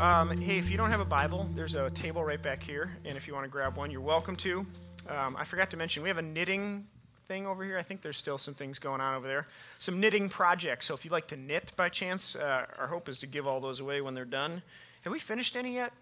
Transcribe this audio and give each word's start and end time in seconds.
Um, 0.00 0.34
hey, 0.38 0.56
if 0.56 0.70
you 0.70 0.78
don't 0.78 0.90
have 0.90 1.00
a 1.00 1.04
Bible, 1.04 1.46
there's 1.54 1.74
a 1.74 1.90
table 1.90 2.24
right 2.24 2.42
back 2.42 2.62
here, 2.62 2.90
and 3.04 3.18
if 3.18 3.28
you 3.28 3.34
want 3.34 3.44
to 3.44 3.50
grab 3.50 3.76
one, 3.76 3.90
you're 3.90 4.00
welcome 4.00 4.34
to. 4.36 4.64
Um, 5.10 5.36
I 5.36 5.44
forgot 5.44 5.70
to 5.72 5.76
mention, 5.76 6.02
we 6.02 6.08
have 6.08 6.16
a 6.16 6.22
knitting 6.22 6.86
thing 7.28 7.46
over 7.46 7.62
here. 7.62 7.76
I 7.76 7.82
think 7.82 8.00
there's 8.00 8.16
still 8.16 8.38
some 8.38 8.54
things 8.54 8.78
going 8.78 9.02
on 9.02 9.14
over 9.14 9.28
there. 9.28 9.46
Some 9.78 10.00
knitting 10.00 10.30
projects. 10.30 10.86
So 10.86 10.94
if 10.94 11.04
you'd 11.04 11.10
like 11.12 11.28
to 11.28 11.36
knit 11.36 11.74
by 11.76 11.90
chance, 11.90 12.34
uh, 12.34 12.64
our 12.78 12.86
hope 12.86 13.10
is 13.10 13.18
to 13.18 13.26
give 13.26 13.46
all 13.46 13.60
those 13.60 13.80
away 13.80 14.00
when 14.00 14.14
they're 14.14 14.24
done. 14.24 14.62
Have 15.02 15.12
we 15.12 15.18
finished 15.18 15.54
any 15.54 15.74
yet? 15.74 15.92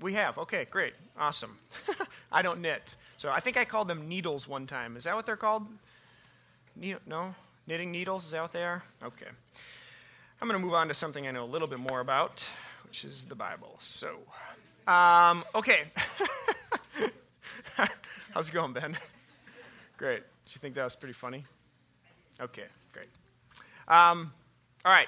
We 0.00 0.14
have. 0.14 0.36
Okay, 0.36 0.66
great. 0.68 0.94
Awesome. 1.16 1.56
I 2.32 2.42
don't 2.42 2.60
knit. 2.60 2.96
So 3.16 3.30
I 3.30 3.38
think 3.38 3.56
I 3.56 3.64
called 3.64 3.86
them 3.86 4.08
needles 4.08 4.48
one 4.48 4.66
time. 4.66 4.96
Is 4.96 5.04
that 5.04 5.14
what 5.14 5.24
they're 5.24 5.36
called? 5.36 5.68
Ne- 6.74 6.96
no? 7.06 7.32
Knitting 7.68 7.92
needles? 7.92 8.24
Is 8.24 8.32
that 8.32 8.42
what 8.42 8.52
they 8.52 8.64
are? 8.64 8.82
Okay. 9.04 9.28
I'm 10.44 10.48
going 10.50 10.60
to 10.60 10.66
move 10.66 10.74
on 10.74 10.88
to 10.88 10.94
something 10.94 11.26
I 11.26 11.30
know 11.30 11.42
a 11.42 11.46
little 11.46 11.66
bit 11.66 11.78
more 11.78 12.00
about, 12.00 12.44
which 12.86 13.06
is 13.06 13.24
the 13.24 13.34
Bible. 13.34 13.76
So, 13.78 14.18
um, 14.86 15.42
okay. 15.54 15.84
How's 18.34 18.50
it 18.50 18.52
going, 18.52 18.74
Ben? 18.74 18.94
great. 19.96 20.22
Did 20.44 20.54
you 20.54 20.58
think 20.58 20.74
that 20.74 20.84
was 20.84 20.96
pretty 20.96 21.14
funny? 21.14 21.44
Okay, 22.42 22.64
great. 22.92 23.06
Um, 23.88 24.34
all 24.84 24.92
right. 24.92 25.06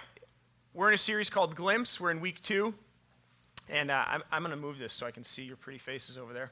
We're 0.73 0.89
in 0.89 0.95
a 0.95 0.97
series 0.97 1.29
called 1.29 1.55
Glimpse. 1.55 2.01
We're 2.01 2.13
in 2.13 2.23
week 2.23 2.41
two. 2.41 2.73
And 3.69 3.91
uh, 3.91 4.05
I'm, 4.09 4.23
I'm 4.33 4.41
going 4.41 4.53
to 4.53 4.57
move 4.57 4.79
this 4.79 4.95
so 4.95 5.05
I 5.05 5.11
can 5.11 5.23
see 5.23 5.43
your 5.43 5.57
pretty 5.57 5.79
faces 5.79 6.17
over 6.17 6.33
there. 6.33 6.51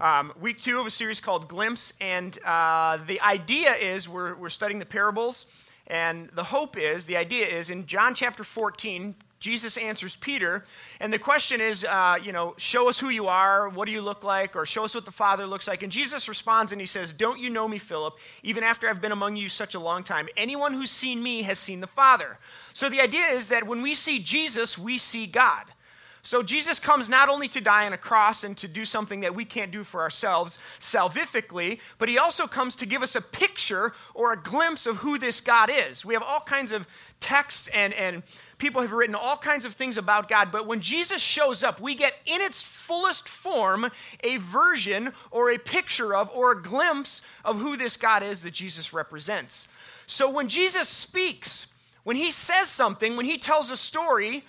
Um, 0.00 0.32
week 0.40 0.60
two 0.60 0.80
of 0.80 0.86
a 0.86 0.90
series 0.90 1.20
called 1.20 1.46
Glimpse. 1.46 1.92
And 2.00 2.36
uh, 2.44 2.98
the 3.06 3.20
idea 3.20 3.74
is 3.74 4.08
we're, 4.08 4.34
we're 4.34 4.48
studying 4.48 4.80
the 4.80 4.86
parables. 4.86 5.46
And 5.88 6.28
the 6.34 6.44
hope 6.44 6.76
is, 6.78 7.06
the 7.06 7.16
idea 7.16 7.46
is, 7.46 7.70
in 7.70 7.86
John 7.86 8.14
chapter 8.14 8.44
14, 8.44 9.14
Jesus 9.40 9.76
answers 9.76 10.16
Peter, 10.16 10.64
and 11.00 11.12
the 11.12 11.18
question 11.18 11.60
is, 11.60 11.84
uh, 11.84 12.16
you 12.22 12.32
know, 12.32 12.54
show 12.58 12.88
us 12.88 12.98
who 12.98 13.08
you 13.08 13.28
are, 13.28 13.68
what 13.68 13.86
do 13.86 13.92
you 13.92 14.02
look 14.02 14.24
like, 14.24 14.56
or 14.56 14.66
show 14.66 14.84
us 14.84 14.94
what 14.94 15.04
the 15.04 15.12
Father 15.12 15.46
looks 15.46 15.68
like. 15.68 15.82
And 15.82 15.92
Jesus 15.92 16.28
responds 16.28 16.72
and 16.72 16.80
he 16.80 16.86
says, 16.86 17.12
Don't 17.12 17.38
you 17.38 17.48
know 17.48 17.68
me, 17.68 17.78
Philip, 17.78 18.18
even 18.42 18.64
after 18.64 18.88
I've 18.88 19.00
been 19.00 19.12
among 19.12 19.36
you 19.36 19.48
such 19.48 19.76
a 19.76 19.80
long 19.80 20.02
time? 20.02 20.28
Anyone 20.36 20.72
who's 20.72 20.90
seen 20.90 21.22
me 21.22 21.42
has 21.42 21.58
seen 21.58 21.80
the 21.80 21.86
Father. 21.86 22.38
So 22.72 22.88
the 22.88 23.00
idea 23.00 23.26
is 23.28 23.48
that 23.48 23.66
when 23.66 23.80
we 23.80 23.94
see 23.94 24.18
Jesus, 24.18 24.76
we 24.76 24.98
see 24.98 25.26
God. 25.26 25.64
So 26.28 26.42
Jesus 26.42 26.78
comes 26.78 27.08
not 27.08 27.30
only 27.30 27.48
to 27.48 27.60
die 27.62 27.86
on 27.86 27.94
a 27.94 27.96
cross 27.96 28.44
and 28.44 28.54
to 28.58 28.68
do 28.68 28.84
something 28.84 29.20
that 29.20 29.34
we 29.34 29.46
can't 29.46 29.72
do 29.72 29.82
for 29.82 30.02
ourselves 30.02 30.58
salvifically, 30.78 31.80
but 31.96 32.10
he 32.10 32.18
also 32.18 32.46
comes 32.46 32.76
to 32.76 32.84
give 32.84 33.02
us 33.02 33.16
a 33.16 33.22
picture 33.22 33.94
or 34.12 34.34
a 34.34 34.42
glimpse 34.42 34.84
of 34.84 34.98
who 34.98 35.16
this 35.16 35.40
God 35.40 35.70
is. 35.72 36.04
We 36.04 36.12
have 36.12 36.22
all 36.22 36.40
kinds 36.40 36.70
of 36.70 36.86
texts 37.18 37.68
and, 37.68 37.94
and 37.94 38.22
people 38.58 38.82
have 38.82 38.92
written 38.92 39.14
all 39.14 39.38
kinds 39.38 39.64
of 39.64 39.72
things 39.72 39.96
about 39.96 40.28
God, 40.28 40.52
but 40.52 40.66
when 40.66 40.82
Jesus 40.82 41.22
shows 41.22 41.64
up, 41.64 41.80
we 41.80 41.94
get 41.94 42.12
in 42.26 42.42
its 42.42 42.60
fullest 42.60 43.26
form 43.26 43.90
a 44.22 44.36
version 44.36 45.14
or 45.30 45.52
a 45.52 45.58
picture 45.58 46.14
of 46.14 46.28
or 46.34 46.52
a 46.52 46.62
glimpse 46.62 47.22
of 47.42 47.58
who 47.58 47.74
this 47.74 47.96
God 47.96 48.22
is 48.22 48.42
that 48.42 48.52
Jesus 48.52 48.92
represents. 48.92 49.66
So 50.06 50.28
when 50.28 50.48
Jesus 50.48 50.90
speaks, 50.90 51.68
when 52.04 52.16
he 52.16 52.30
says 52.30 52.68
something, 52.68 53.16
when 53.16 53.24
he 53.24 53.38
tells 53.38 53.70
a 53.70 53.78
story, 53.78 54.44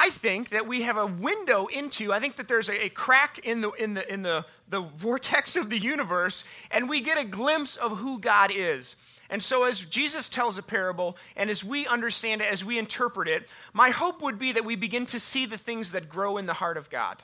I 0.00 0.10
think 0.10 0.50
that 0.50 0.68
we 0.68 0.82
have 0.82 0.96
a 0.96 1.06
window 1.06 1.66
into, 1.66 2.12
I 2.12 2.20
think 2.20 2.36
that 2.36 2.46
there's 2.46 2.68
a, 2.68 2.84
a, 2.84 2.88
crack 2.88 3.40
in, 3.40 3.60
the, 3.60 3.72
in, 3.72 3.94
the, 3.94 4.12
in 4.12 4.22
the, 4.22 4.44
the 4.68 4.80
vortex 4.80 5.56
of 5.56 5.70
the 5.70 5.76
universe, 5.76 6.44
and 6.70 6.88
we 6.88 7.00
get 7.00 7.18
a 7.18 7.24
glimpse 7.24 7.74
of 7.74 7.98
who 7.98 8.20
God 8.20 8.52
is. 8.54 8.94
And 9.28 9.42
so, 9.42 9.64
as 9.64 9.84
Jesus 9.84 10.28
tells 10.28 10.56
a 10.56 10.62
parable, 10.62 11.16
and 11.34 11.50
as 11.50 11.64
we 11.64 11.84
understand 11.88 12.42
it, 12.42 12.46
as 12.46 12.64
we 12.64 12.78
interpret 12.78 13.26
it, 13.26 13.48
my 13.72 13.90
hope 13.90 14.22
would 14.22 14.38
be 14.38 14.52
that 14.52 14.64
we 14.64 14.76
begin 14.76 15.04
to 15.06 15.18
see 15.18 15.46
the 15.46 15.58
things 15.58 15.90
that 15.90 16.08
grow 16.08 16.36
in 16.36 16.46
the 16.46 16.54
heart 16.54 16.76
of 16.76 16.88
God. 16.90 17.20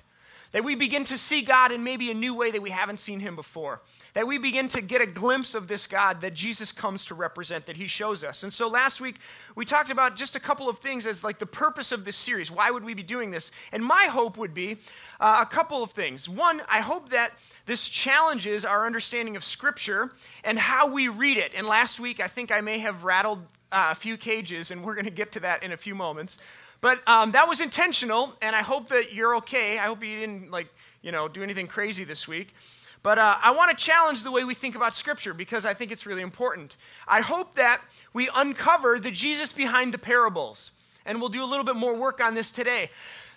That 0.55 0.65
we 0.65 0.75
begin 0.75 1.05
to 1.05 1.19
see 1.19 1.43
God 1.43 1.71
in 1.71 1.85
maybe 1.85 2.11
a 2.11 2.15
new 2.15 2.35
way 2.35 2.51
that 2.51 2.63
we 2.63 2.71
haven't 2.71 3.01
seen 3.01 3.21
him 3.21 3.37
before 3.37 3.83
that 4.15 4.29
we 4.29 4.39
begin 4.39 4.69
to 4.69 4.81
get 4.81 5.01
a 5.01 5.07
glimpse 5.07 5.57
of 5.57 5.67
this 5.67 5.89
God 5.89 6.21
that 6.21 6.35
Jesus 6.35 6.71
comes 6.71 7.05
to 7.07 7.15
represent, 7.15 7.67
that 7.67 7.77
he 7.77 7.89
shows 7.89 8.23
us. 8.23 8.45
And 8.45 8.53
so 8.53 8.69
last 8.69 9.01
week, 9.01 9.17
we 9.57 9.65
talked 9.65 9.91
about 9.91 10.15
just 10.15 10.37
a 10.37 10.41
couple 10.41 10.69
of 10.69 10.79
things 10.79 11.07
as 11.09 11.25
like 11.25 11.41
the 11.41 11.47
purpose 11.47 11.91
of 11.91 12.05
this 12.05 12.17
series. 12.17 12.49
Why 12.49 12.71
would 12.71 12.85
we 12.85 12.95
be 12.95 13.03
doing 13.03 13.33
this? 13.33 13.51
And 13.73 13.85
my 13.85 14.07
hope 14.09 14.39
would 14.39 14.55
be 14.55 14.79
uh, 15.19 15.41
a 15.43 15.47
couple 15.47 15.83
of 15.83 15.91
things. 15.91 16.29
One, 16.29 16.63
I 16.69 16.81
hope 16.81 17.11
that 17.11 17.33
this 17.67 17.89
challenges 17.89 18.65
our 18.65 18.87
understanding 18.87 19.35
of 19.35 19.43
Scripture 19.43 20.13
and 20.45 20.57
how 20.59 20.87
we 20.87 21.09
read 21.09 21.37
it. 21.37 21.53
And 21.57 21.67
last 21.67 21.99
week, 21.99 22.21
I 22.21 22.29
think 22.29 22.53
I 22.53 22.61
may 22.61 22.79
have 22.79 23.03
rattled 23.03 23.41
uh, 23.73 23.89
a 23.91 23.95
few 23.97 24.17
cages, 24.17 24.71
and 24.71 24.85
we're 24.85 24.95
going 24.95 25.07
to 25.07 25.11
get 25.11 25.33
to 25.33 25.41
that 25.41 25.65
in 25.65 25.73
a 25.73 25.77
few 25.77 25.97
moments. 25.97 26.39
But 26.85 27.01
um, 27.09 27.33
that 27.33 27.49
was 27.49 27.63
intentional, 27.63 28.35
and 28.43 28.55
I 28.55 28.61
hope 28.61 28.89
that 28.89 29.15
you're 29.15 29.37
okay. 29.37 29.79
I 29.79 29.87
hope 29.87 30.05
you 30.05 30.21
didn't 30.21 30.51
like, 30.51 30.69
you 31.01 31.13
know, 31.13 31.29
do 31.29 31.43
anything 31.43 31.67
crazy 31.67 32.05
this 32.05 32.29
week. 32.29 32.55
But 33.03 33.19
uh, 33.19 33.37
I 33.43 33.53
want 33.53 33.71
to 33.71 33.77
challenge 33.83 34.23
the 34.23 34.31
way 34.31 34.45
we 34.45 34.53
think 34.53 34.75
about 34.75 34.95
Scripture 34.95 35.33
because 35.33 35.65
I 35.65 35.73
think 35.73 35.93
it's 35.93 36.05
really 36.05 36.21
important. 36.21 36.77
I 37.09 37.23
hope 37.23 37.55
that 37.55 37.81
we 38.13 38.29
uncover 38.35 39.01
the 39.01 39.11
Jesus 39.11 39.51
behind 39.51 39.95
the 39.95 39.99
parables. 39.99 40.73
And 41.07 41.21
we'll 41.21 41.31
do 41.31 41.43
a 41.43 41.47
little 41.47 41.65
bit 41.65 41.77
more 41.77 41.95
work 41.95 42.21
on 42.21 42.35
this 42.35 42.51
today. 42.51 42.91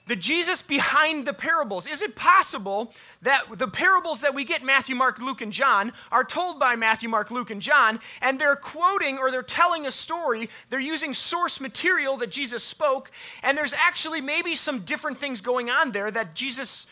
The 0.07 0.15
Jesus 0.15 0.61
behind 0.61 1.27
the 1.27 1.33
parables. 1.33 1.85
Is 1.85 2.01
it 2.01 2.15
possible 2.15 2.93
that 3.21 3.45
the 3.57 3.67
parables 3.67 4.21
that 4.21 4.33
we 4.33 4.45
get, 4.45 4.63
Matthew, 4.63 4.95
Mark, 4.95 5.19
Luke, 5.19 5.41
and 5.41 5.51
John, 5.51 5.91
are 6.11 6.23
told 6.23 6.59
by 6.59 6.75
Matthew, 6.75 7.09
Mark, 7.09 7.29
Luke, 7.29 7.51
and 7.51 7.61
John, 7.61 7.99
and 8.21 8.39
they're 8.39 8.55
quoting 8.55 9.17
or 9.19 9.31
they're 9.31 9.43
telling 9.43 9.85
a 9.85 9.91
story? 9.91 10.49
They're 10.69 10.79
using 10.79 11.13
source 11.13 11.59
material 11.59 12.17
that 12.17 12.31
Jesus 12.31 12.63
spoke, 12.63 13.11
and 13.43 13.57
there's 13.57 13.73
actually 13.73 14.21
maybe 14.21 14.55
some 14.55 14.79
different 14.79 15.17
things 15.17 15.41
going 15.41 15.69
on 15.69 15.91
there 15.91 16.09
that 16.09 16.33
Jesus 16.33 16.87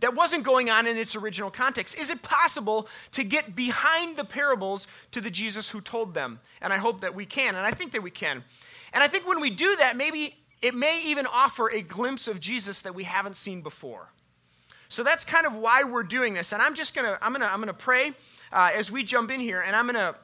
that 0.00 0.14
wasn't 0.14 0.44
going 0.44 0.68
on 0.68 0.86
in 0.86 0.98
its 0.98 1.16
original 1.16 1.50
context. 1.50 1.96
Is 1.96 2.10
it 2.10 2.20
possible 2.22 2.86
to 3.12 3.24
get 3.24 3.56
behind 3.56 4.16
the 4.16 4.24
parables 4.24 4.86
to 5.12 5.22
the 5.22 5.30
Jesus 5.30 5.70
who 5.70 5.80
told 5.80 6.12
them? 6.12 6.38
And 6.60 6.70
I 6.72 6.76
hope 6.76 7.00
that 7.00 7.14
we 7.14 7.24
can, 7.24 7.54
and 7.54 7.64
I 7.64 7.70
think 7.70 7.92
that 7.92 8.02
we 8.02 8.10
can. 8.10 8.44
And 8.92 9.02
I 9.02 9.08
think 9.08 9.26
when 9.26 9.40
we 9.40 9.50
do 9.50 9.76
that, 9.76 9.96
maybe 9.96 10.34
it 10.62 10.74
may 10.74 11.02
even 11.04 11.26
offer 11.26 11.70
a 11.70 11.82
glimpse 11.82 12.28
of 12.28 12.40
Jesus 12.40 12.80
that 12.82 12.94
we 12.94 13.04
haven't 13.04 13.36
seen 13.36 13.62
before. 13.62 14.08
So 14.88 15.02
that's 15.02 15.24
kind 15.24 15.46
of 15.46 15.56
why 15.56 15.84
we're 15.84 16.04
doing 16.04 16.34
this. 16.34 16.52
And 16.52 16.62
I'm 16.62 16.74
just 16.74 16.94
gonna, 16.94 17.18
I'm 17.20 17.32
gonna, 17.32 17.46
I'm 17.46 17.60
gonna 17.60 17.74
pray 17.74 18.12
uh, 18.52 18.70
as 18.74 18.90
we 18.90 19.02
jump 19.02 19.30
in 19.30 19.40
here, 19.40 19.60
and 19.60 19.74
I'm 19.74 19.86
gonna 19.86 20.14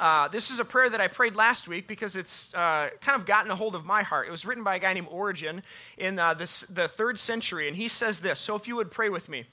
uh, 0.00 0.28
this 0.28 0.50
is 0.50 0.58
a 0.58 0.64
prayer 0.64 0.88
that 0.88 1.00
I 1.00 1.08
prayed 1.08 1.36
last 1.36 1.68
week 1.68 1.86
because 1.86 2.16
it's 2.16 2.54
uh, 2.54 2.88
kind 3.02 3.20
of 3.20 3.26
gotten 3.26 3.50
a 3.50 3.54
hold 3.54 3.74
of 3.74 3.84
my 3.84 4.02
heart. 4.02 4.26
It 4.26 4.30
was 4.30 4.46
written 4.46 4.64
by 4.64 4.76
a 4.76 4.78
guy 4.78 4.94
named 4.94 5.08
Origen 5.10 5.62
in 5.98 6.18
uh, 6.18 6.32
this, 6.32 6.62
the 6.70 6.88
third 6.88 7.18
century, 7.18 7.68
and 7.68 7.76
he 7.76 7.86
says 7.86 8.20
this. 8.20 8.40
So 8.40 8.54
if 8.54 8.66
you 8.66 8.76
would 8.76 8.90
pray 8.90 9.10
with 9.10 9.28
me 9.28 9.44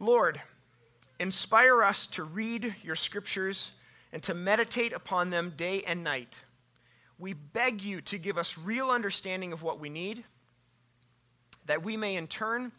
Lord, 0.00 0.40
inspire 1.20 1.84
us 1.84 2.08
to 2.08 2.24
read 2.24 2.74
your 2.82 2.96
scriptures 2.96 3.70
and 4.12 4.20
to 4.24 4.34
meditate 4.34 4.92
upon 4.92 5.30
them 5.30 5.52
day 5.56 5.84
and 5.86 6.02
night. 6.02 6.42
We 7.22 7.34
beg 7.34 7.82
you 7.82 8.00
to 8.00 8.18
give 8.18 8.36
us 8.36 8.58
real 8.58 8.90
understanding 8.90 9.52
of 9.52 9.62
what 9.62 9.78
we 9.78 9.88
need, 9.88 10.24
that 11.66 11.84
we 11.84 11.96
may 11.96 12.16
in 12.16 12.26
turn 12.26 12.72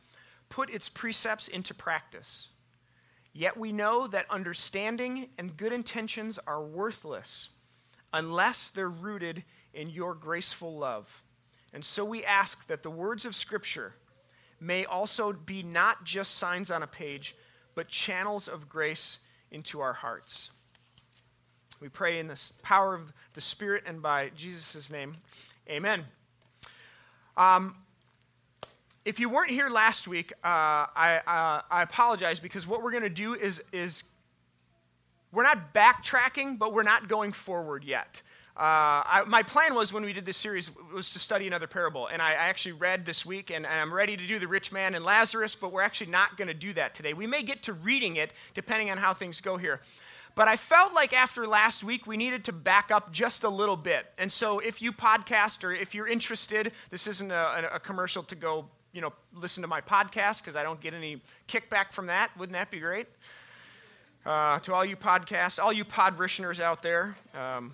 put 0.49 0.69
its 0.69 0.89
precepts 0.89 1.47
into 1.47 1.73
practice. 1.73 2.49
Yet 3.31 3.55
we 3.55 3.71
know 3.71 4.05
that 4.07 4.29
understanding 4.29 5.29
and 5.37 5.55
good 5.55 5.71
intentions 5.71 6.39
are 6.45 6.61
worthless 6.61 7.51
unless 8.11 8.69
they're 8.69 8.89
rooted 8.89 9.45
in 9.73 9.89
your 9.89 10.13
graceful 10.13 10.77
love. 10.77 11.23
And 11.71 11.83
so 11.85 12.03
we 12.03 12.25
ask 12.25 12.67
that 12.67 12.83
the 12.83 12.91
words 12.91 13.23
of 13.23 13.35
Scripture 13.35 13.93
may 14.59 14.83
also 14.83 15.31
be 15.31 15.63
not 15.63 16.03
just 16.03 16.35
signs 16.35 16.69
on 16.69 16.83
a 16.83 16.87
page, 16.87 17.33
but 17.75 17.87
channels 17.87 18.49
of 18.49 18.67
grace 18.67 19.19
into 19.51 19.79
our 19.79 19.93
hearts. 19.93 20.49
We 21.83 21.89
pray 21.89 22.19
in 22.19 22.27
the 22.27 22.39
power 22.61 22.95
of 22.95 23.11
the 23.33 23.41
Spirit 23.41 23.83
and 23.85 24.01
by 24.01 24.31
Jesus' 24.37 24.89
name. 24.89 25.17
Amen. 25.69 26.05
Um, 27.35 27.75
if 29.03 29.19
you 29.19 29.27
weren't 29.27 29.49
here 29.49 29.67
last 29.67 30.07
week, 30.07 30.31
uh, 30.45 30.47
I, 30.47 31.19
uh, 31.27 31.61
I 31.69 31.81
apologize 31.81 32.39
because 32.39 32.65
what 32.65 32.81
we're 32.81 32.91
going 32.91 33.03
to 33.03 33.09
do 33.09 33.33
is, 33.33 33.61
is 33.73 34.05
we're 35.33 35.43
not 35.43 35.73
backtracking, 35.73 36.57
but 36.57 36.73
we're 36.73 36.83
not 36.83 37.09
going 37.09 37.33
forward 37.33 37.83
yet. 37.83 38.21
Uh, 38.55 39.03
I, 39.03 39.23
my 39.27 39.43
plan 39.43 39.75
was 39.75 39.91
when 39.91 40.05
we 40.05 40.13
did 40.13 40.23
this 40.23 40.37
series 40.37 40.71
was 40.93 41.09
to 41.09 41.19
study 41.19 41.47
another 41.47 41.67
parable, 41.67 42.07
and 42.07 42.21
I, 42.21 42.29
I 42.29 42.47
actually 42.47 42.73
read 42.73 43.03
this 43.03 43.25
week, 43.25 43.49
and, 43.49 43.65
and, 43.65 43.81
I'm 43.81 43.91
ready 43.91 44.15
to 44.15 44.25
do 44.25 44.39
the 44.39 44.47
rich 44.47 44.71
man 44.71 44.93
and 44.95 45.03
Lazarus, 45.03 45.53
but 45.53 45.73
we're 45.73 45.81
actually 45.81 46.11
not 46.11 46.37
going 46.37 46.47
to 46.47 46.53
do 46.53 46.71
that 46.75 46.93
today. 46.93 47.13
We 47.13 47.25
may 47.27 47.41
get 47.41 47.63
to 47.63 47.73
reading 47.73 48.15
it 48.17 48.31
depending 48.53 48.91
on 48.91 48.99
how 48.99 49.13
things 49.13 49.41
go 49.41 49.57
here. 49.57 49.81
But 50.35 50.47
I 50.47 50.55
felt 50.55 50.93
like 50.93 51.13
after 51.13 51.47
last 51.47 51.83
week, 51.83 52.07
we 52.07 52.17
needed 52.17 52.43
to 52.45 52.51
back 52.51 52.89
up 52.91 53.11
just 53.11 53.43
a 53.43 53.49
little 53.49 53.77
bit. 53.77 54.07
And 54.17 54.31
so, 54.31 54.59
if 54.59 54.81
you 54.81 54.91
podcast 54.91 55.63
or 55.63 55.73
if 55.73 55.93
you're 55.93 56.07
interested, 56.07 56.73
this 56.89 57.05
isn't 57.07 57.31
a, 57.31 57.69
a 57.73 57.79
commercial 57.79 58.23
to 58.23 58.35
go 58.35 58.65
you 58.93 59.01
know, 59.01 59.11
listen 59.33 59.61
to 59.63 59.67
my 59.67 59.81
podcast 59.81 60.39
because 60.39 60.55
I 60.55 60.63
don't 60.63 60.79
get 60.79 60.93
any 60.93 61.21
kickback 61.49 61.91
from 61.91 62.05
that. 62.07 62.29
Wouldn't 62.37 62.53
that 62.53 62.71
be 62.71 62.79
great? 62.79 63.07
Uh, 64.25 64.59
to 64.59 64.73
all 64.73 64.85
you 64.85 64.95
podcasts, 64.95 65.61
all 65.61 65.73
you 65.73 65.83
podrishners 65.83 66.61
out 66.61 66.81
there, 66.81 67.17
um, 67.33 67.73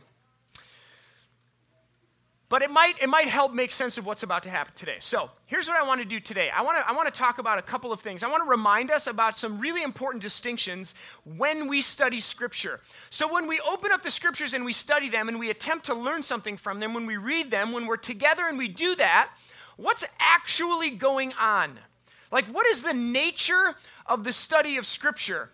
but 2.50 2.64
it 2.64 2.72
might, 2.72 2.96
it 3.00 3.08
might 3.08 3.28
help 3.28 3.54
make 3.54 3.72
sense 3.72 4.00
of 4.00 4.08
what's 4.08 4.24
about 4.24 4.42
to 4.44 4.50
happen 4.50 4.74
today. 4.76 4.98
So 5.00 5.30
here's 5.46 5.68
what 5.68 5.78
I 5.78 5.88
want 5.88 6.02
to 6.02 6.06
do 6.06 6.20
today. 6.20 6.50
I 6.50 6.64
want 6.64 6.80
to, 6.80 6.90
I 6.90 6.94
want 6.94 7.14
to 7.14 7.18
talk 7.18 7.38
about 7.38 7.60
a 7.60 7.62
couple 7.62 7.94
of 7.94 8.02
things. 8.02 8.24
I 8.24 8.28
want 8.28 8.44
to 8.44 8.50
remind 8.50 8.90
us 8.90 9.06
about 9.06 9.38
some 9.38 9.60
really 9.60 9.84
important 9.84 10.24
distinctions 10.24 10.96
when 11.38 11.68
we 11.68 11.84
study 11.84 12.20
Scripture. 12.20 12.80
So 13.12 13.32
when 13.32 13.48
we 13.48 13.60
open 13.62 13.92
up 13.92 14.02
the 14.02 14.10
Scriptures 14.10 14.56
and 14.56 14.66
we 14.66 14.74
study 14.74 15.10
them 15.10 15.30
and 15.30 15.40
we 15.40 15.52
attempt 15.52 15.86
to 15.86 15.94
learn 15.94 16.24
something 16.24 16.58
from 16.58 16.80
them, 16.80 16.96
when 16.96 17.06
we 17.06 17.18
read 17.18 17.52
them, 17.52 17.72
when 17.72 17.86
we're 17.86 17.98
together 17.98 18.48
and 18.48 18.58
we 18.58 18.68
do 18.68 18.96
that, 18.96 19.30
what's 19.78 20.04
actually 20.20 20.90
going 20.90 21.34
on? 21.40 21.78
Like, 22.32 22.46
what 22.48 22.66
is 22.66 22.82
the 22.82 22.94
nature 22.94 23.76
of 24.08 24.24
the 24.24 24.34
study 24.34 24.78
of 24.78 24.88
Scripture? 24.88 25.52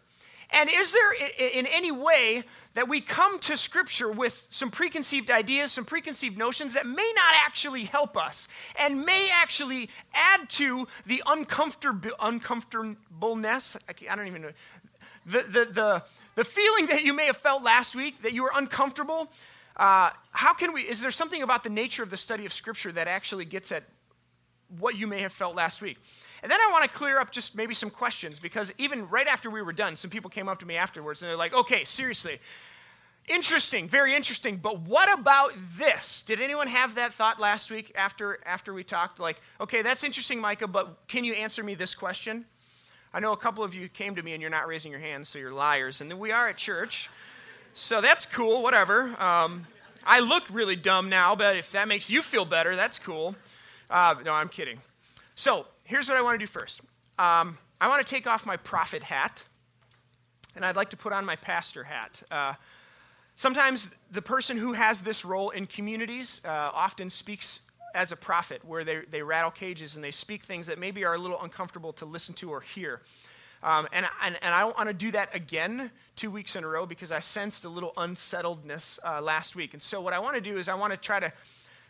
And 0.49 0.69
is 0.73 0.93
there 0.93 1.11
in 1.11 1.65
any 1.67 1.91
way 1.91 2.43
that 2.75 2.87
we 2.87 3.01
come 3.01 3.39
to 3.39 3.57
Scripture 3.57 4.11
with 4.11 4.45
some 4.49 4.69
preconceived 4.69 5.31
ideas, 5.31 5.71
some 5.71 5.85
preconceived 5.85 6.37
notions 6.37 6.73
that 6.73 6.85
may 6.85 7.11
not 7.15 7.33
actually 7.45 7.85
help 7.85 8.15
us 8.15 8.47
and 8.77 9.05
may 9.05 9.29
actually 9.33 9.89
add 10.13 10.49
to 10.49 10.87
the 11.05 11.23
uncomfortable, 11.25 12.11
uncomfortableness. 12.19 13.77
I 13.89 14.15
don't 14.15 14.27
even 14.27 14.43
know. 14.43 14.51
The, 15.25 15.43
the, 15.43 15.65
the, 15.65 16.03
the 16.35 16.43
feeling 16.43 16.85
that 16.87 17.03
you 17.03 17.13
may 17.13 17.25
have 17.25 17.37
felt 17.37 17.63
last 17.63 17.95
week 17.95 18.21
that 18.21 18.33
you 18.33 18.43
were 18.43 18.51
uncomfortable. 18.53 19.31
Uh, 19.77 20.11
how 20.31 20.53
can 20.53 20.73
we, 20.73 20.83
is 20.83 21.01
there 21.01 21.11
something 21.11 21.41
about 21.41 21.63
the 21.63 21.69
nature 21.69 22.03
of 22.03 22.09
the 22.09 22.17
study 22.17 22.45
of 22.45 22.53
Scripture 22.53 22.91
that 22.91 23.07
actually 23.07 23.45
gets 23.45 23.71
at 23.71 23.83
what 24.79 24.97
you 24.97 25.07
may 25.07 25.21
have 25.21 25.31
felt 25.31 25.55
last 25.55 25.81
week? 25.81 25.97
And 26.43 26.51
then 26.51 26.59
I 26.59 26.71
want 26.71 26.83
to 26.83 26.89
clear 26.89 27.19
up 27.19 27.31
just 27.31 27.55
maybe 27.55 27.73
some 27.73 27.89
questions 27.89 28.39
because 28.39 28.71
even 28.77 29.07
right 29.09 29.27
after 29.27 29.49
we 29.49 29.61
were 29.61 29.73
done, 29.73 29.95
some 29.95 30.09
people 30.09 30.29
came 30.29 30.47
up 30.47 30.59
to 30.59 30.65
me 30.65 30.75
afterwards 30.75 31.21
and 31.21 31.29
they're 31.29 31.37
like, 31.37 31.53
okay, 31.53 31.83
seriously, 31.83 32.39
interesting, 33.27 33.87
very 33.87 34.13
interesting, 34.13 34.57
but 34.57 34.79
what 34.81 35.11
about 35.17 35.53
this? 35.77 36.23
Did 36.23 36.41
anyone 36.41 36.67
have 36.67 36.95
that 36.95 37.13
thought 37.13 37.39
last 37.39 37.71
week 37.71 37.91
after, 37.95 38.39
after 38.45 38.73
we 38.73 38.83
talked? 38.83 39.19
Like, 39.19 39.41
okay, 39.59 39.81
that's 39.81 40.03
interesting, 40.03 40.39
Micah, 40.39 40.67
but 40.67 40.99
can 41.07 41.23
you 41.23 41.33
answer 41.33 41.63
me 41.63 41.73
this 41.75 41.95
question? 41.95 42.45
I 43.13 43.19
know 43.19 43.31
a 43.31 43.37
couple 43.37 43.63
of 43.63 43.73
you 43.73 43.87
came 43.87 44.15
to 44.15 44.21
me 44.21 44.33
and 44.33 44.41
you're 44.41 44.51
not 44.51 44.67
raising 44.67 44.91
your 44.91 44.99
hands, 44.99 45.29
so 45.29 45.39
you're 45.39 45.53
liars. 45.53 46.01
And 46.01 46.19
we 46.19 46.31
are 46.31 46.49
at 46.49 46.57
church. 46.57 47.09
So 47.73 48.01
that's 48.01 48.25
cool, 48.25 48.61
whatever. 48.61 49.15
Um, 49.19 49.65
I 50.05 50.19
look 50.19 50.43
really 50.51 50.75
dumb 50.75 51.09
now, 51.09 51.35
but 51.35 51.55
if 51.55 51.71
that 51.71 51.87
makes 51.87 52.09
you 52.09 52.21
feel 52.21 52.45
better, 52.45 52.75
that's 52.75 52.99
cool. 52.99 53.35
Uh, 53.89 54.15
no, 54.23 54.33
I'm 54.33 54.49
kidding. 54.49 54.79
So 55.35 55.65
here's 55.83 56.07
what 56.07 56.17
I 56.17 56.21
want 56.21 56.35
to 56.35 56.45
do 56.45 56.47
first 56.47 56.81
um, 57.19 57.57
I 57.79 57.87
want 57.87 58.05
to 58.05 58.09
take 58.09 58.27
off 58.27 58.45
my 58.45 58.57
prophet 58.57 59.03
hat, 59.03 59.43
and 60.55 60.65
I'd 60.65 60.75
like 60.75 60.89
to 60.91 60.97
put 60.97 61.13
on 61.13 61.25
my 61.25 61.35
pastor 61.35 61.83
hat. 61.83 62.21
Uh, 62.31 62.53
sometimes 63.35 63.89
the 64.11 64.21
person 64.21 64.57
who 64.57 64.73
has 64.73 65.01
this 65.01 65.25
role 65.25 65.51
in 65.51 65.65
communities 65.65 66.41
uh, 66.45 66.49
often 66.49 67.09
speaks 67.09 67.61
as 67.93 68.11
a 68.11 68.15
prophet, 68.15 68.63
where 68.65 68.83
they, 68.83 68.99
they 69.09 69.21
rattle 69.21 69.51
cages 69.51 69.95
and 69.95 70.03
they 70.03 70.11
speak 70.11 70.43
things 70.43 70.67
that 70.67 70.77
maybe 70.77 71.05
are 71.05 71.13
a 71.13 71.17
little 71.17 71.41
uncomfortable 71.41 71.93
to 71.93 72.05
listen 72.05 72.35
to 72.35 72.51
or 72.51 72.59
hear. 72.59 73.01
Um, 73.63 73.87
and, 73.93 74.05
and, 74.21 74.37
and, 74.41 74.53
I 74.53 74.59
don't 74.59 74.77
want 74.77 74.89
to 74.89 74.93
do 74.93 75.11
that 75.13 75.33
again 75.33 75.89
two 76.17 76.29
weeks 76.29 76.57
in 76.57 76.63
a 76.65 76.67
row 76.67 76.85
because 76.85 77.11
I 77.11 77.21
sensed 77.21 77.63
a 77.63 77.69
little 77.69 77.93
unsettledness 77.95 78.99
uh, 79.03 79.21
last 79.21 79.55
week. 79.55 79.73
And 79.73 79.81
so, 79.81 80.01
what 80.01 80.13
I 80.13 80.19
want 80.19 80.35
to 80.35 80.41
do 80.41 80.57
is, 80.57 80.67
I 80.67 80.75
want 80.75 80.91
to 80.91 80.97
try 80.97 81.21
to 81.21 81.31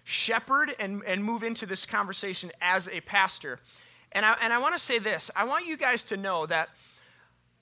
shepherd 0.05 0.73
and, 0.79 1.03
and 1.05 1.21
move 1.21 1.43
into 1.43 1.65
this 1.65 1.85
conversation 1.85 2.51
as 2.61 2.87
a 2.87 3.01
pastor. 3.01 3.59
And 4.13 4.25
I, 4.25 4.37
and 4.41 4.53
I 4.53 4.59
want 4.59 4.73
to 4.73 4.79
say 4.79 4.99
this 4.99 5.29
I 5.35 5.43
want 5.43 5.65
you 5.65 5.75
guys 5.75 6.03
to 6.03 6.17
know 6.17 6.45
that, 6.45 6.69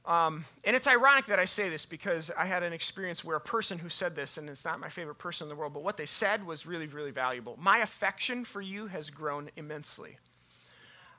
um, 0.05 0.45
and 0.65 0.75
it's 0.75 0.85
ironic 0.85 1.25
that 1.27 1.39
I 1.39 1.45
say 1.45 1.69
this 1.69 1.85
because 1.85 2.29
I 2.37 2.45
had 2.45 2.61
an 2.61 2.73
experience 2.73 3.23
where 3.23 3.37
a 3.37 3.41
person 3.41 3.79
who 3.79 3.89
said 3.89 4.15
this, 4.15 4.37
and 4.37 4.49
it's 4.49 4.65
not 4.65 4.79
my 4.79 4.89
favorite 4.89 5.17
person 5.17 5.45
in 5.45 5.49
the 5.49 5.55
world, 5.55 5.73
but 5.73 5.83
what 5.83 5.97
they 5.97 6.05
said 6.05 6.45
was 6.45 6.67
really, 6.67 6.87
really 6.87 7.11
valuable. 7.11 7.57
My 7.59 7.79
affection 7.79 8.43
for 8.43 8.61
you 8.61 8.87
has 8.87 9.09
grown 9.09 9.49
immensely. 9.55 10.17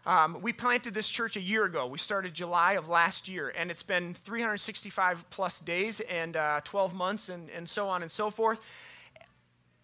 Um, 0.06 0.42
we 0.42 0.52
planted 0.52 0.92
this 0.92 1.08
church 1.08 1.38
a 1.38 1.40
year 1.40 1.64
ago. 1.64 1.86
We 1.86 1.96
started 1.96 2.34
July 2.34 2.74
of 2.74 2.88
last 2.88 3.26
year, 3.26 3.54
and 3.56 3.70
it's 3.70 3.82
been 3.82 4.12
365 4.12 5.24
plus 5.30 5.60
days 5.60 6.00
and 6.00 6.36
uh, 6.36 6.60
12 6.64 6.92
months 6.92 7.30
and, 7.30 7.48
and 7.48 7.66
so 7.66 7.88
on 7.88 8.02
and 8.02 8.12
so 8.12 8.28
forth 8.28 8.60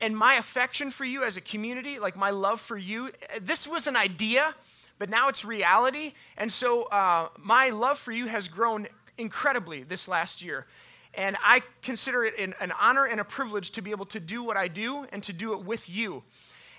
and 0.00 0.16
my 0.16 0.34
affection 0.34 0.90
for 0.90 1.04
you 1.04 1.24
as 1.24 1.36
a 1.36 1.40
community, 1.40 1.98
like 1.98 2.16
my 2.16 2.30
love 2.30 2.60
for 2.60 2.78
you, 2.78 3.10
this 3.40 3.66
was 3.66 3.86
an 3.86 3.96
idea, 3.96 4.54
but 4.98 5.10
now 5.10 5.28
it's 5.28 5.44
reality. 5.44 6.14
And 6.36 6.52
so 6.52 6.84
uh, 6.84 7.28
my 7.38 7.70
love 7.70 7.98
for 7.98 8.12
you 8.12 8.26
has 8.26 8.48
grown 8.48 8.88
incredibly 9.18 9.82
this 9.82 10.08
last 10.08 10.42
year. 10.42 10.66
And 11.14 11.36
I 11.42 11.62
consider 11.82 12.24
it 12.24 12.38
an, 12.38 12.54
an 12.60 12.72
honor 12.80 13.04
and 13.04 13.20
a 13.20 13.24
privilege 13.24 13.72
to 13.72 13.82
be 13.82 13.90
able 13.90 14.06
to 14.06 14.20
do 14.20 14.42
what 14.42 14.56
I 14.56 14.68
do 14.68 15.06
and 15.12 15.22
to 15.24 15.32
do 15.32 15.52
it 15.52 15.64
with 15.64 15.88
you. 15.88 16.22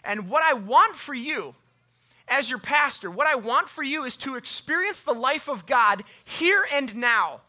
And 0.03 0.29
what 0.29 0.41
I 0.44 0.53
want 0.53 0.95
for 0.95 1.13
you, 1.13 1.53
as 2.27 2.50
your 2.50 2.59
pastor, 2.59 3.12
what 3.12 3.27
I 3.27 3.35
want 3.35 3.68
for 3.69 3.83
you 3.83 4.06
is 4.06 4.15
to 4.18 4.35
experience 4.35 5.03
the 5.03 5.13
life 5.13 5.50
of 5.50 5.65
God 5.65 6.03
here 6.23 6.65
and 6.71 6.95
now. 6.95 7.41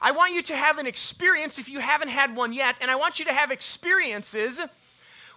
I 0.00 0.12
want 0.12 0.32
you 0.32 0.42
to 0.42 0.56
have 0.56 0.78
an 0.78 0.86
experience 0.86 1.58
if 1.58 1.68
you 1.68 1.80
haven't 1.80 2.08
had 2.08 2.36
one 2.36 2.52
yet, 2.52 2.76
and 2.80 2.90
I 2.90 2.94
want 2.94 3.18
you 3.18 3.24
to 3.24 3.32
have 3.32 3.50
experiences 3.50 4.60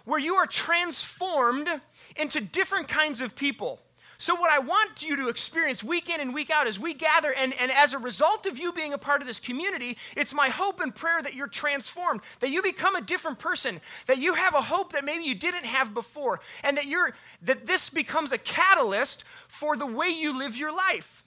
where 0.04 0.18
you 0.18 0.34
are 0.34 0.46
transformed 0.46 1.68
into 2.16 2.40
different 2.40 2.88
kinds 2.88 3.20
of 3.20 3.34
people. 3.36 3.80
So, 4.22 4.36
what 4.36 4.52
I 4.52 4.60
want 4.60 5.02
you 5.02 5.16
to 5.16 5.28
experience 5.28 5.82
week 5.82 6.08
in 6.08 6.20
and 6.20 6.32
week 6.32 6.48
out 6.48 6.68
as 6.68 6.78
we 6.78 6.94
gather, 6.94 7.32
and, 7.32 7.52
and 7.58 7.72
as 7.72 7.92
a 7.92 7.98
result 7.98 8.46
of 8.46 8.56
you 8.56 8.72
being 8.72 8.92
a 8.92 8.98
part 8.98 9.20
of 9.20 9.26
this 9.26 9.40
community, 9.40 9.98
it's 10.16 10.32
my 10.32 10.48
hope 10.48 10.78
and 10.78 10.94
prayer 10.94 11.20
that 11.20 11.34
you're 11.34 11.48
transformed, 11.48 12.20
that 12.38 12.50
you 12.50 12.62
become 12.62 12.94
a 12.94 13.00
different 13.00 13.40
person, 13.40 13.80
that 14.06 14.18
you 14.18 14.34
have 14.34 14.54
a 14.54 14.62
hope 14.62 14.92
that 14.92 15.04
maybe 15.04 15.24
you 15.24 15.34
didn't 15.34 15.64
have 15.64 15.92
before, 15.92 16.38
and 16.62 16.76
that, 16.76 16.86
you're, 16.86 17.12
that 17.42 17.66
this 17.66 17.90
becomes 17.90 18.30
a 18.30 18.38
catalyst 18.38 19.24
for 19.48 19.76
the 19.76 19.86
way 19.86 20.10
you 20.10 20.38
live 20.38 20.56
your 20.56 20.72
life. 20.72 21.21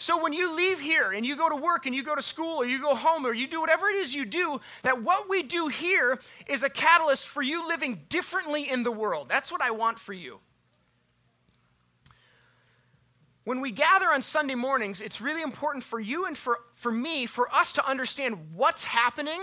So 0.00 0.22
when 0.22 0.32
you 0.32 0.54
leave 0.54 0.78
here 0.78 1.10
and 1.10 1.26
you 1.26 1.34
go 1.34 1.48
to 1.48 1.56
work 1.56 1.86
and 1.86 1.92
you 1.92 2.04
go 2.04 2.14
to 2.14 2.22
school 2.22 2.58
or 2.58 2.64
you 2.64 2.80
go 2.80 2.94
home 2.94 3.26
or 3.26 3.34
you 3.34 3.48
do 3.48 3.60
whatever 3.60 3.88
it 3.88 3.96
is 3.96 4.14
you 4.14 4.24
do, 4.24 4.60
that 4.84 5.02
what 5.02 5.28
we 5.28 5.42
do 5.42 5.66
here 5.66 6.20
is 6.46 6.62
a 6.62 6.70
catalyst 6.70 7.26
for 7.26 7.42
you 7.42 7.66
living 7.66 8.02
differently 8.08 8.70
in 8.70 8.84
the 8.84 8.92
world. 8.92 9.28
That's 9.28 9.50
what 9.50 9.60
I 9.60 9.72
want 9.72 9.98
for 9.98 10.12
you. 10.12 10.38
When 13.42 13.60
we 13.60 13.72
gather 13.72 14.12
on 14.12 14.22
Sunday 14.22 14.54
mornings, 14.54 15.00
it's 15.00 15.20
really 15.20 15.42
important 15.42 15.82
for 15.82 15.98
you 15.98 16.26
and 16.26 16.38
for, 16.38 16.60
for 16.76 16.92
me, 16.92 17.26
for 17.26 17.52
us 17.52 17.72
to 17.72 17.84
understand 17.84 18.38
what's 18.54 18.84
happening, 18.84 19.40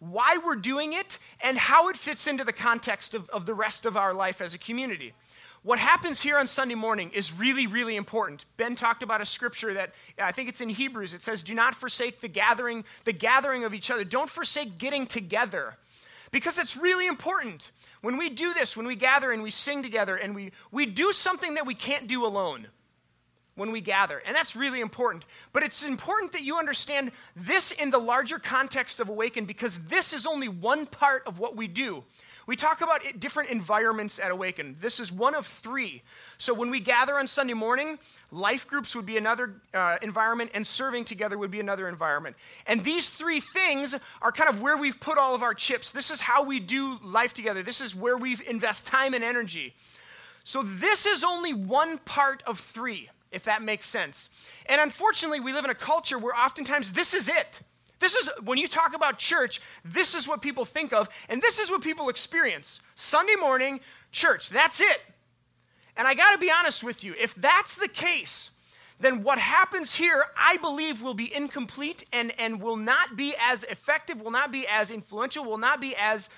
why 0.00 0.36
we're 0.44 0.56
doing 0.56 0.92
it, 0.92 1.18
and 1.40 1.56
how 1.56 1.88
it 1.88 1.96
fits 1.96 2.26
into 2.26 2.44
the 2.44 2.52
context 2.52 3.14
of, 3.14 3.26
of 3.30 3.46
the 3.46 3.54
rest 3.54 3.86
of 3.86 3.96
our 3.96 4.12
life 4.12 4.42
as 4.42 4.52
a 4.52 4.58
community. 4.58 5.14
What 5.64 5.78
happens 5.78 6.20
here 6.20 6.36
on 6.36 6.46
Sunday 6.46 6.74
morning 6.74 7.10
is 7.14 7.32
really, 7.32 7.66
really 7.66 7.96
important. 7.96 8.44
Ben 8.58 8.76
talked 8.76 9.02
about 9.02 9.22
a 9.22 9.24
scripture 9.24 9.72
that 9.72 9.94
I 10.18 10.30
think 10.30 10.50
it's 10.50 10.60
in 10.60 10.68
Hebrews. 10.68 11.14
It 11.14 11.22
says, 11.22 11.42
Do 11.42 11.54
not 11.54 11.74
forsake 11.74 12.20
the 12.20 12.28
gathering, 12.28 12.84
the 13.04 13.14
gathering 13.14 13.64
of 13.64 13.72
each 13.72 13.90
other. 13.90 14.04
Don't 14.04 14.28
forsake 14.28 14.78
getting 14.78 15.06
together. 15.06 15.74
Because 16.30 16.58
it's 16.58 16.76
really 16.76 17.06
important. 17.06 17.70
When 18.02 18.18
we 18.18 18.28
do 18.28 18.52
this, 18.52 18.76
when 18.76 18.86
we 18.86 18.94
gather 18.94 19.30
and 19.30 19.42
we 19.42 19.48
sing 19.48 19.82
together 19.82 20.16
and 20.16 20.34
we, 20.34 20.52
we 20.70 20.84
do 20.84 21.12
something 21.12 21.54
that 21.54 21.64
we 21.64 21.74
can't 21.74 22.08
do 22.08 22.26
alone 22.26 22.66
when 23.54 23.72
we 23.72 23.80
gather. 23.80 24.18
And 24.26 24.36
that's 24.36 24.54
really 24.54 24.80
important. 24.80 25.24
But 25.54 25.62
it's 25.62 25.82
important 25.82 26.32
that 26.32 26.42
you 26.42 26.58
understand 26.58 27.10
this 27.36 27.72
in 27.72 27.88
the 27.88 27.98
larger 27.98 28.38
context 28.38 29.00
of 29.00 29.08
Awaken 29.08 29.46
because 29.46 29.78
this 29.78 30.12
is 30.12 30.26
only 30.26 30.48
one 30.48 30.84
part 30.84 31.22
of 31.26 31.38
what 31.38 31.56
we 31.56 31.68
do. 31.68 32.04
We 32.46 32.56
talk 32.56 32.82
about 32.82 33.00
different 33.18 33.50
environments 33.50 34.18
at 34.18 34.30
Awaken. 34.30 34.76
This 34.80 35.00
is 35.00 35.10
one 35.10 35.34
of 35.34 35.46
three. 35.46 36.02
So 36.36 36.52
when 36.52 36.70
we 36.70 36.78
gather 36.78 37.18
on 37.18 37.26
Sunday 37.26 37.54
morning, 37.54 37.98
life 38.30 38.66
groups 38.66 38.94
would 38.94 39.06
be 39.06 39.16
another 39.16 39.54
uh, 39.72 39.96
environment, 40.02 40.50
and 40.52 40.66
serving 40.66 41.04
together 41.04 41.38
would 41.38 41.50
be 41.50 41.60
another 41.60 41.88
environment. 41.88 42.36
And 42.66 42.84
these 42.84 43.08
three 43.08 43.40
things 43.40 43.94
are 44.20 44.32
kind 44.32 44.50
of 44.50 44.60
where 44.60 44.76
we've 44.76 45.00
put 45.00 45.16
all 45.16 45.34
of 45.34 45.42
our 45.42 45.54
chips. 45.54 45.90
This 45.90 46.10
is 46.10 46.20
how 46.20 46.44
we 46.44 46.60
do 46.60 46.98
life 47.02 47.32
together. 47.32 47.62
This 47.62 47.80
is 47.80 47.94
where 47.94 48.18
we 48.18 48.36
invest 48.46 48.84
time 48.86 49.14
and 49.14 49.24
energy. 49.24 49.74
So 50.44 50.62
this 50.62 51.06
is 51.06 51.24
only 51.24 51.54
one 51.54 51.96
part 51.98 52.42
of 52.46 52.60
three, 52.60 53.08
if 53.32 53.44
that 53.44 53.62
makes 53.62 53.88
sense. 53.88 54.28
And 54.66 54.80
unfortunately, 54.80 55.40
we 55.40 55.54
live 55.54 55.64
in 55.64 55.70
a 55.70 55.74
culture 55.74 56.18
where 56.18 56.34
oftentimes 56.34 56.92
this 56.92 57.14
is 57.14 57.28
it. 57.28 57.60
This 58.04 58.16
is, 58.16 58.28
when 58.44 58.58
you 58.58 58.68
talk 58.68 58.94
about 58.94 59.18
church, 59.18 59.62
this 59.82 60.14
is 60.14 60.28
what 60.28 60.42
people 60.42 60.66
think 60.66 60.92
of, 60.92 61.08
and 61.30 61.40
this 61.40 61.58
is 61.58 61.70
what 61.70 61.80
people 61.80 62.10
experience. 62.10 62.80
Sunday 62.94 63.34
morning, 63.34 63.80
church, 64.12 64.50
that's 64.50 64.78
it. 64.78 65.00
And 65.96 66.06
I 66.06 66.12
got 66.12 66.32
to 66.32 66.38
be 66.38 66.50
honest 66.50 66.84
with 66.84 67.02
you, 67.02 67.14
if 67.18 67.34
that's 67.34 67.76
the 67.76 67.88
case, 67.88 68.50
then 69.00 69.22
what 69.22 69.38
happens 69.38 69.94
here, 69.94 70.22
I 70.36 70.58
believe, 70.58 71.00
will 71.00 71.14
be 71.14 71.34
incomplete 71.34 72.04
and, 72.12 72.38
and 72.38 72.60
will 72.60 72.76
not 72.76 73.16
be 73.16 73.34
as 73.40 73.64
effective, 73.64 74.20
will 74.20 74.30
not 74.30 74.52
be 74.52 74.66
as 74.68 74.90
influential, 74.90 75.42
will 75.42 75.56
not 75.56 75.80
be 75.80 75.96
as 75.96 76.28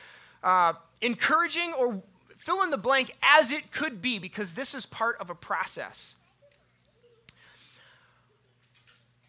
uh, 0.45 0.75
encouraging 1.01 1.73
or 1.73 2.01
fill 2.37 2.63
in 2.63 2.71
the 2.71 2.79
blank 2.79 3.11
as 3.25 3.51
it 3.51 3.73
could 3.73 4.01
be, 4.01 4.21
because 4.21 4.53
this 4.53 4.73
is 4.73 4.87
part 4.87 5.17
of 5.21 5.31
a 5.31 5.35
process 5.35 6.15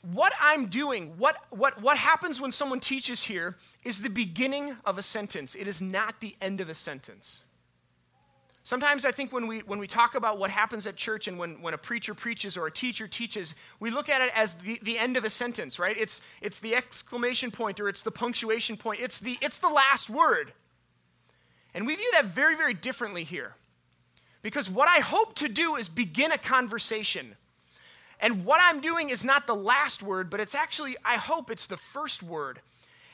what 0.01 0.33
I'm 0.39 0.67
doing, 0.67 1.17
what, 1.17 1.37
what, 1.49 1.81
what 1.81 1.97
happens 1.97 2.39
when 2.39 2.51
someone 2.51 2.79
teaches 2.79 3.23
here, 3.23 3.55
is 3.83 4.01
the 4.01 4.09
beginning 4.09 4.75
of 4.85 4.97
a 4.97 5.03
sentence. 5.03 5.55
It 5.55 5.67
is 5.67 5.81
not 5.81 6.19
the 6.19 6.35
end 6.41 6.61
of 6.61 6.69
a 6.69 6.73
sentence. 6.73 7.43
Sometimes 8.63 9.05
I 9.05 9.11
think 9.11 9.31
when 9.31 9.47
we, 9.47 9.59
when 9.59 9.79
we 9.79 9.87
talk 9.87 10.15
about 10.15 10.39
what 10.39 10.51
happens 10.51 10.87
at 10.87 10.97
church 10.97 11.29
and 11.29 11.39
when, 11.39 11.61
when 11.61 11.73
a 11.73 11.77
preacher 11.77 12.13
preaches 12.13 12.57
or 12.57 12.67
a 12.67 12.71
teacher 12.71 13.07
teaches, 13.07 13.55
we 13.79 13.89
look 13.89 14.09
at 14.09 14.21
it 14.21 14.29
as 14.35 14.55
the, 14.55 14.77
the 14.83 14.99
end 14.99 15.15
of 15.15 15.23
a 15.23 15.29
sentence, 15.29 15.79
right? 15.79 15.95
It's, 15.97 16.19
it's 16.41 16.59
the 16.59 16.75
exclamation 16.75 17.49
point 17.49 17.79
or 17.79 17.87
it's 17.87 18.03
the 18.03 18.11
punctuation 18.11 18.75
point, 18.75 18.99
it's 19.01 19.19
the, 19.19 19.37
it's 19.41 19.59
the 19.59 19.69
last 19.69 20.09
word. 20.09 20.51
And 21.73 21.87
we 21.87 21.95
view 21.95 22.09
that 22.11 22.25
very, 22.25 22.57
very 22.57 22.73
differently 22.73 23.23
here. 23.23 23.55
Because 24.41 24.69
what 24.69 24.89
I 24.89 24.99
hope 24.99 25.35
to 25.35 25.47
do 25.47 25.77
is 25.77 25.87
begin 25.87 26.33
a 26.33 26.37
conversation. 26.37 27.37
And 28.19 28.45
what 28.45 28.59
I'm 28.63 28.81
doing 28.81 29.09
is 29.09 29.23
not 29.23 29.45
the 29.45 29.55
last 29.55 30.01
word, 30.01 30.29
but 30.29 30.39
it's 30.39 30.55
actually, 30.55 30.97
I 31.05 31.15
hope 31.15 31.51
it's 31.51 31.67
the 31.67 31.77
first 31.77 32.23
word. 32.23 32.59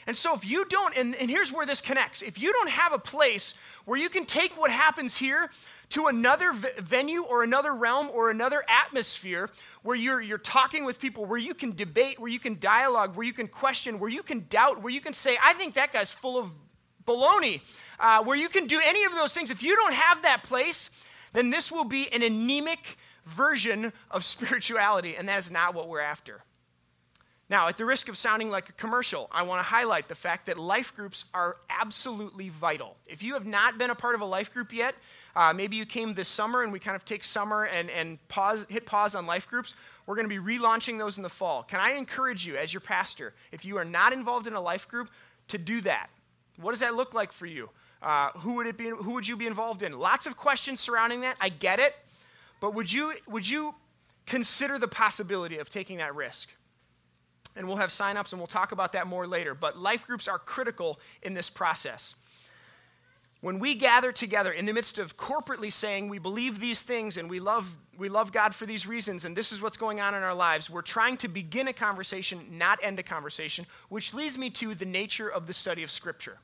And 0.06 0.16
so, 0.18 0.36
if 0.36 0.46
you 0.46 0.66
don't, 0.66 0.98
and, 0.98 1.16
and, 1.16 1.30
here's 1.30 1.52
where 1.52 1.66
this 1.66 1.80
connects 1.80 2.22
if 2.22 2.42
you 2.42 2.52
don't 2.52 2.70
have 2.70 2.92
a 2.92 3.00
place 3.00 3.54
where 3.86 3.98
you 3.98 4.10
can 4.10 4.26
take 4.26 4.58
what 4.58 4.70
happens 4.70 5.16
here 5.16 5.50
to 5.90 6.08
another 6.08 6.52
v- 6.52 6.68
venue 6.80 7.24
or 7.24 7.44
another 7.44 7.74
realm 7.74 8.10
or 8.14 8.30
another 8.30 8.66
atmosphere 8.68 9.50
where 9.84 9.96
you're, 9.96 10.20
you're 10.20 10.38
talking 10.38 10.84
with 10.84 11.00
people, 11.00 11.24
where 11.24 11.38
you 11.38 11.54
can 11.54 11.74
debate, 11.74 12.20
where 12.20 12.30
you 12.30 12.40
can 12.40 12.60
dialogue, 12.60 13.16
where 13.16 13.26
you 13.26 13.32
can 13.32 13.48
question, 13.48 13.98
where 13.98 14.10
you 14.10 14.24
can 14.24 14.46
doubt, 14.50 14.82
where 14.82 14.92
you 14.92 15.00
can 15.00 15.14
say, 15.14 15.38
I 15.42 15.54
think 15.54 15.76
that 15.76 15.94
guy's 15.94 16.12
full 16.12 16.38
of 16.38 16.52
baloney, 17.06 17.62
uh, 18.00 18.24
where 18.24 18.38
you 18.38 18.50
can 18.50 18.68
do 18.68 18.82
any 18.84 19.06
of 19.06 19.14
those 19.14 19.34
things, 19.34 19.52
if 19.52 19.64
you 19.64 19.76
don't 19.76 19.94
have 19.94 20.24
that 20.24 20.44
place, 20.44 20.90
then 21.32 21.50
this 21.50 21.72
will 21.72 21.84
be 21.86 22.12
an 22.12 22.24
anemic 22.24 22.98
version 23.26 23.94
of 24.12 24.24
spirituality, 24.24 25.16
and 25.16 25.28
that 25.28 25.40
is 25.40 25.52
not 25.52 25.74
what 25.74 25.88
we're 25.88 26.02
after. 26.02 26.44
Now, 27.50 27.68
at 27.68 27.78
the 27.78 27.86
risk 27.86 28.10
of 28.10 28.18
sounding 28.18 28.50
like 28.50 28.70
a 28.70 28.72
commercial, 28.74 29.30
I 29.32 29.44
want 29.44 29.60
to 29.60 29.64
highlight 29.64 30.08
the 30.08 30.16
fact 30.16 30.46
that 30.46 30.58
life 30.58 30.96
groups 30.96 31.26
are 31.34 31.58
absolutely 31.70 32.50
vital. 32.50 32.96
If 33.06 33.22
you 33.22 33.34
have 33.34 33.46
not 33.46 33.78
been 33.78 33.90
a 33.90 33.96
part 33.96 34.16
of 34.16 34.22
a 34.22 34.26
life 34.26 34.52
group 34.54 34.74
yet, 34.74 34.96
uh, 35.36 35.52
maybe 35.54 35.76
you 35.76 35.86
came 35.86 36.14
this 36.14 36.30
summer 36.30 36.64
and 36.64 36.72
we 36.72 36.80
kind 36.80 36.96
of 36.96 37.06
take 37.06 37.24
summer 37.24 37.66
and, 37.66 37.90
and 37.90 38.26
pause, 38.28 38.66
hit 38.70 38.86
pause 38.86 39.14
on 39.14 39.26
life 39.26 39.48
groups. 39.48 39.76
We're 40.06 40.16
going 40.16 40.30
to 40.30 40.42
be 40.42 40.58
relaunching 40.58 40.98
those 40.98 41.18
in 41.18 41.24
the 41.24 41.30
fall. 41.30 41.64
Can 41.64 41.80
I 41.80 41.92
encourage 41.92 42.46
you, 42.46 42.58
as 42.58 42.74
your 42.74 42.82
pastor, 42.82 43.34
if 43.52 43.66
you 43.66 43.78
are 43.78 43.86
not 43.86 44.14
involved 44.14 44.48
in 44.48 44.54
a 44.54 44.62
life 44.62 44.88
group, 44.88 45.10
to 45.50 45.58
do 45.58 45.82
that? 45.82 46.10
What 46.58 46.72
does 46.72 46.80
that 46.80 46.96
look 46.96 47.14
like 47.14 47.32
for 47.32 47.46
you? 47.46 47.70
Uh, 48.02 48.30
who 48.32 48.54
would 48.56 48.68
it 48.68 48.78
be? 48.78 48.90
Who 48.90 49.12
would 49.14 49.28
you 49.28 49.38
be 49.38 49.48
involved 49.48 49.82
in? 49.82 49.98
Lots 49.98 50.26
of 50.26 50.38
questions 50.38 50.80
surrounding 50.80 51.22
that. 51.22 51.38
I 51.40 51.50
get 51.50 51.80
it, 51.80 51.96
but 52.64 52.74
would 52.76 52.90
you 52.90 53.14
would 53.28 53.46
you 53.46 53.76
consider 54.26 54.80
the 54.80 54.88
possibility 54.88 55.58
of 55.58 55.70
taking 55.70 55.98
that 55.98 56.16
risk? 56.16 56.48
and 57.56 57.68
we'll 57.68 57.78
have 57.78 57.90
signups 57.90 58.32
and 58.32 58.40
we'll 58.40 58.48
talk 58.48 58.72
about 58.72 58.94
that 58.94 59.06
more 59.06 59.28
later. 59.28 59.54
But 59.54 59.78
life 59.78 60.08
groups 60.08 60.28
are 60.28 60.40
critical 60.40 61.00
in 61.22 61.34
this 61.34 61.52
process. 61.52 62.16
When 63.42 63.60
we 63.60 63.76
gather 63.76 64.12
together 64.12 64.52
in 64.52 64.66
the 64.66 64.74
midst 64.74 64.98
of 64.98 65.18
corporately 65.18 65.72
saying 65.72 66.10
we 66.10 66.18
believe 66.18 66.60
these 66.60 66.82
things 66.82 67.18
and 67.18 67.30
we 67.30 67.40
love, 67.40 67.70
we 67.96 68.10
love 68.10 68.32
God 68.32 68.56
for 68.56 68.66
these 68.66 68.88
reasons 68.88 69.26
and 69.26 69.38
this 69.38 69.52
is 69.52 69.62
what's 69.62 69.78
going 69.78 70.00
on 70.00 70.16
in 70.16 70.24
our 70.24 70.34
lives, 70.34 70.70
we're 70.70 70.82
trying 70.82 71.18
to 71.18 71.28
begin 71.28 71.68
a 71.68 71.74
conversation, 71.74 72.44
not 72.50 72.80
end 72.82 72.98
a 72.98 73.04
conversation, 73.04 73.68
which 73.90 74.16
leads 74.16 74.36
me 74.36 74.50
to 74.50 74.74
the 74.74 74.86
nature 74.86 75.30
of 75.30 75.46
the 75.46 75.54
study 75.54 75.84
of 75.84 75.92
Scripture. 75.92 76.40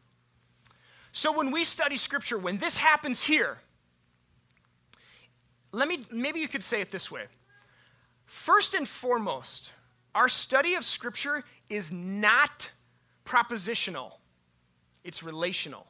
So 1.11 1.31
when 1.31 1.49
we 1.49 1.63
study 1.63 1.97
Scripture, 1.97 2.38
when 2.38 2.59
this 2.59 2.77
happens 2.77 3.23
here, 3.23 3.57
let 5.71 5.88
me, 5.88 6.05
maybe 6.11 6.39
you 6.39 6.47
could 6.47 6.63
say 6.63 6.81
it 6.81 6.89
this 6.89 7.11
way. 7.11 7.25
First 8.25 8.73
and 8.73 8.88
foremost, 8.88 9.73
our 10.15 10.29
study 10.29 10.75
of 10.75 10.83
Scripture 10.83 11.43
is 11.69 11.91
not 11.91 12.69
propositional, 13.25 14.13
it's 15.03 15.23
relational. 15.23 15.85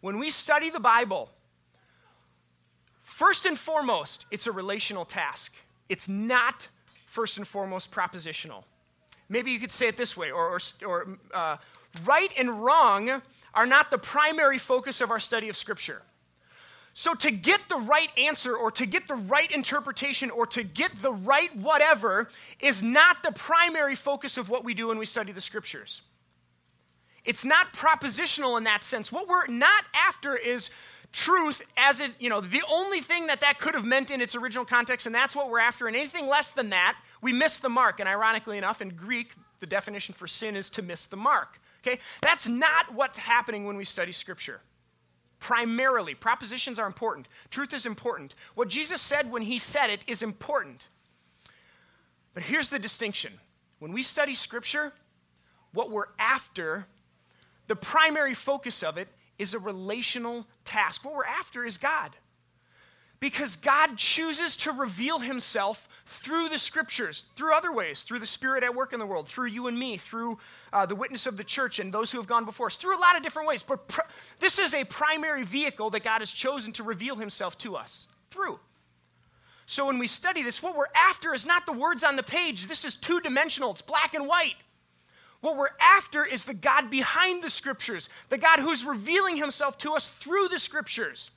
When 0.00 0.18
we 0.18 0.30
study 0.30 0.70
the 0.70 0.80
Bible, 0.80 1.28
first 3.02 3.46
and 3.46 3.56
foremost, 3.56 4.26
it's 4.32 4.48
a 4.48 4.52
relational 4.52 5.04
task. 5.04 5.52
It's 5.88 6.08
not 6.08 6.68
first 7.06 7.36
and 7.36 7.46
foremost 7.46 7.92
propositional. 7.92 8.64
Maybe 9.28 9.52
you 9.52 9.60
could 9.60 9.70
say 9.70 9.86
it 9.86 9.96
this 9.96 10.16
way, 10.16 10.32
or, 10.32 10.58
or, 10.58 10.60
or 10.84 11.18
uh, 11.32 11.56
right 12.04 12.32
and 12.36 12.64
wrong 12.64 13.22
are 13.54 13.66
not 13.66 13.90
the 13.90 13.98
primary 13.98 14.58
focus 14.58 15.00
of 15.00 15.10
our 15.10 15.20
study 15.20 15.48
of 15.48 15.56
Scripture. 15.56 16.02
So, 16.94 17.14
to 17.14 17.30
get 17.30 17.60
the 17.70 17.76
right 17.76 18.10
answer 18.18 18.54
or 18.54 18.70
to 18.72 18.84
get 18.84 19.08
the 19.08 19.14
right 19.14 19.50
interpretation 19.50 20.30
or 20.30 20.46
to 20.48 20.62
get 20.62 20.94
the 21.00 21.12
right 21.12 21.54
whatever 21.56 22.28
is 22.60 22.82
not 22.82 23.22
the 23.22 23.32
primary 23.32 23.94
focus 23.94 24.36
of 24.36 24.50
what 24.50 24.62
we 24.62 24.74
do 24.74 24.88
when 24.88 24.98
we 24.98 25.06
study 25.06 25.32
the 25.32 25.40
scriptures. 25.40 26.02
It's 27.24 27.44
not 27.44 27.72
propositional 27.72 28.58
in 28.58 28.64
that 28.64 28.84
sense. 28.84 29.10
What 29.10 29.26
we're 29.26 29.46
not 29.46 29.84
after 29.94 30.36
is 30.36 30.68
truth 31.12 31.62
as 31.78 32.00
it, 32.00 32.12
you 32.18 32.28
know, 32.28 32.40
the 32.40 32.62
only 32.70 33.00
thing 33.00 33.26
that 33.28 33.40
that 33.40 33.58
could 33.58 33.74
have 33.74 33.86
meant 33.86 34.10
in 34.10 34.20
its 34.20 34.34
original 34.34 34.64
context, 34.64 35.06
and 35.06 35.14
that's 35.14 35.34
what 35.34 35.48
we're 35.48 35.60
after. 35.60 35.86
And 35.86 35.96
anything 35.96 36.26
less 36.26 36.50
than 36.50 36.70
that, 36.70 36.96
we 37.22 37.32
miss 37.32 37.58
the 37.58 37.68
mark. 37.68 38.00
And 38.00 38.08
ironically 38.08 38.58
enough, 38.58 38.82
in 38.82 38.90
Greek, 38.90 39.32
the 39.60 39.66
definition 39.66 40.14
for 40.14 40.26
sin 40.26 40.56
is 40.56 40.68
to 40.70 40.82
miss 40.82 41.06
the 41.06 41.16
mark. 41.16 41.58
Okay? 41.86 42.00
That's 42.20 42.48
not 42.48 42.92
what's 42.94 43.16
happening 43.16 43.64
when 43.64 43.76
we 43.76 43.84
study 43.84 44.12
Scripture 44.12 44.60
primarily. 45.42 46.14
Propositions 46.14 46.78
are 46.78 46.86
important, 46.86 47.28
truth 47.50 47.74
is 47.74 47.84
important. 47.84 48.34
What 48.54 48.68
Jesus 48.68 49.02
said 49.02 49.30
when 49.30 49.42
he 49.42 49.58
said 49.58 49.90
it 49.90 50.04
is 50.06 50.22
important. 50.22 50.86
But 52.32 52.44
here's 52.44 52.70
the 52.70 52.78
distinction 52.78 53.32
when 53.80 53.92
we 53.92 54.02
study 54.02 54.34
Scripture, 54.34 54.92
what 55.72 55.90
we're 55.90 56.06
after, 56.18 56.86
the 57.66 57.76
primary 57.76 58.34
focus 58.34 58.82
of 58.82 58.96
it 58.96 59.08
is 59.38 59.52
a 59.52 59.58
relational 59.58 60.46
task. 60.64 61.04
What 61.04 61.14
we're 61.14 61.24
after 61.24 61.64
is 61.64 61.76
God 61.76 62.12
because 63.22 63.54
God 63.54 63.96
chooses 63.96 64.56
to 64.56 64.72
reveal 64.72 65.20
himself 65.20 65.88
through 66.06 66.48
the 66.48 66.58
scriptures, 66.58 67.26
through 67.36 67.54
other 67.54 67.72
ways, 67.72 68.02
through 68.02 68.18
the 68.18 68.26
Spirit 68.26 68.64
at 68.64 68.74
work 68.74 68.92
in 68.92 68.98
the 68.98 69.06
world, 69.06 69.28
through 69.28 69.46
you 69.46 69.68
and 69.68 69.78
me, 69.78 69.96
through 69.96 70.38
uh, 70.72 70.84
the 70.86 70.96
witness 70.96 71.28
of 71.28 71.36
the 71.36 71.44
church 71.44 71.78
and 71.78 71.94
those 71.94 72.10
who 72.10 72.18
have 72.18 72.26
gone 72.26 72.44
before 72.44 72.66
us, 72.66 72.74
through 72.74 72.98
a 72.98 72.98
lot 72.98 73.16
of 73.16 73.22
different 73.22 73.46
ways. 73.46 73.62
But 73.62 73.86
pr- 73.86 74.00
this 74.40 74.58
is 74.58 74.74
a 74.74 74.82
primary 74.82 75.44
vehicle 75.44 75.88
that 75.90 76.02
God 76.02 76.18
has 76.18 76.32
chosen 76.32 76.72
to 76.72 76.82
reveal 76.82 77.14
himself 77.14 77.56
to 77.58 77.76
us 77.76 78.08
through. 78.32 78.58
So 79.66 79.86
when 79.86 80.00
we 80.00 80.08
study 80.08 80.42
this, 80.42 80.60
what 80.60 80.76
we're 80.76 80.86
after 80.92 81.32
is 81.32 81.46
not 81.46 81.64
the 81.64 81.72
words 81.72 82.02
on 82.02 82.16
the 82.16 82.24
page. 82.24 82.66
This 82.66 82.84
is 82.84 82.96
two 82.96 83.20
dimensional, 83.20 83.70
it's 83.70 83.82
black 83.82 84.14
and 84.14 84.26
white. 84.26 84.56
What 85.42 85.56
we're 85.56 85.68
after 85.80 86.24
is 86.24 86.44
the 86.44 86.54
God 86.54 86.90
behind 86.90 87.44
the 87.44 87.50
scriptures, 87.50 88.08
the 88.30 88.38
God 88.38 88.58
who's 88.58 88.84
revealing 88.84 89.36
himself 89.36 89.78
to 89.78 89.92
us 89.92 90.08
through 90.08 90.48
the 90.48 90.58
scriptures. 90.58 91.30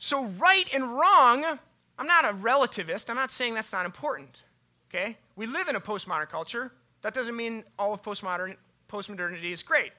So, 0.00 0.24
right 0.24 0.66
and 0.72 0.96
wrong, 0.96 1.44
I'm 1.98 2.06
not 2.06 2.24
a 2.24 2.32
relativist. 2.32 3.10
I'm 3.10 3.16
not 3.16 3.30
saying 3.30 3.52
that's 3.52 3.72
not 3.72 3.84
important. 3.84 4.44
Okay? 4.88 5.16
We 5.36 5.46
live 5.46 5.68
in 5.68 5.76
a 5.76 5.80
postmodern 5.80 6.30
culture. 6.30 6.72
That 7.02 7.12
doesn't 7.12 7.36
mean 7.36 7.64
all 7.78 7.92
of 7.92 8.02
postmodern, 8.02 8.56
postmodernity 8.90 9.52
is 9.52 9.62
great. 9.62 9.92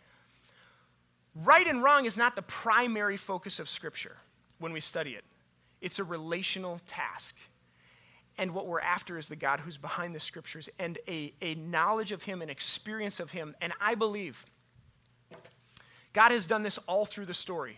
Right 1.35 1.67
and 1.67 1.83
wrong 1.83 2.05
is 2.05 2.17
not 2.17 2.35
the 2.35 2.41
primary 2.41 3.15
focus 3.15 3.59
of 3.59 3.69
Scripture 3.69 4.17
when 4.57 4.73
we 4.73 4.79
study 4.79 5.11
it, 5.11 5.23
it's 5.81 5.99
a 5.99 6.03
relational 6.03 6.81
task. 6.87 7.35
And 8.37 8.55
what 8.55 8.65
we're 8.65 8.79
after 8.79 9.19
is 9.19 9.27
the 9.27 9.35
God 9.35 9.59
who's 9.59 9.77
behind 9.77 10.15
the 10.15 10.19
Scriptures 10.19 10.67
and 10.79 10.97
a, 11.07 11.31
a 11.41 11.53
knowledge 11.55 12.11
of 12.11 12.23
Him, 12.23 12.41
an 12.41 12.49
experience 12.49 13.19
of 13.19 13.29
Him. 13.29 13.55
And 13.61 13.71
I 13.79 13.93
believe 13.93 14.43
God 16.13 16.31
has 16.31 16.47
done 16.47 16.63
this 16.63 16.79
all 16.87 17.05
through 17.05 17.25
the 17.25 17.33
story. 17.35 17.77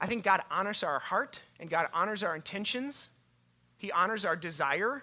I 0.00 0.06
think 0.06 0.24
God 0.24 0.42
honors 0.50 0.82
our 0.82 0.98
heart 0.98 1.40
and 1.58 1.68
God 1.68 1.88
honors 1.92 2.22
our 2.22 2.36
intentions. 2.36 3.08
He 3.76 3.90
honors 3.90 4.24
our 4.24 4.36
desire 4.36 5.02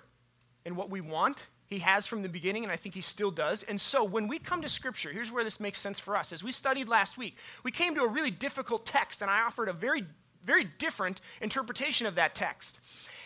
and 0.66 0.76
what 0.76 0.90
we 0.90 1.02
want. 1.02 1.50
He 1.68 1.80
has 1.80 2.06
from 2.06 2.22
the 2.22 2.30
beginning, 2.30 2.64
and 2.64 2.72
I 2.72 2.76
think 2.76 2.94
he 2.94 3.02
still 3.02 3.32
does. 3.32 3.64
And 3.64 3.80
so 3.82 4.04
when 4.04 4.28
we 4.28 4.38
come 4.38 4.62
to 4.62 4.70
Scripture, 4.70 5.12
here's 5.12 5.32
where 5.32 5.44
this 5.44 5.60
makes 5.60 5.80
sense 5.80 6.00
for 6.00 6.16
us. 6.16 6.32
As 6.32 6.44
we 6.44 6.52
studied 6.52 6.88
last 6.88 7.18
week, 7.18 7.38
we 7.64 7.72
came 7.72 7.96
to 7.96 8.02
a 8.02 8.08
really 8.08 8.30
difficult 8.30 8.86
text, 8.86 9.22
and 9.22 9.32
I 9.32 9.42
offered 9.42 9.68
a 9.68 9.74
very, 9.74 10.06
very 10.44 10.66
different 10.78 11.22
interpretation 11.42 12.06
of 12.06 12.16
that 12.16 12.36
text. 12.36 12.80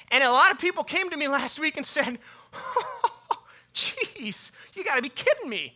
And 0.09 0.23
a 0.23 0.31
lot 0.31 0.51
of 0.51 0.59
people 0.59 0.83
came 0.85 1.09
to 1.09 1.17
me 1.17 1.27
last 1.27 1.59
week 1.59 1.75
and 1.75 1.85
said, 1.85 2.17
Jeez, 3.73 4.51
you 4.73 4.83
got 4.83 4.95
to 4.95 5.01
be 5.01 5.09
kidding 5.09 5.49
me. 5.49 5.75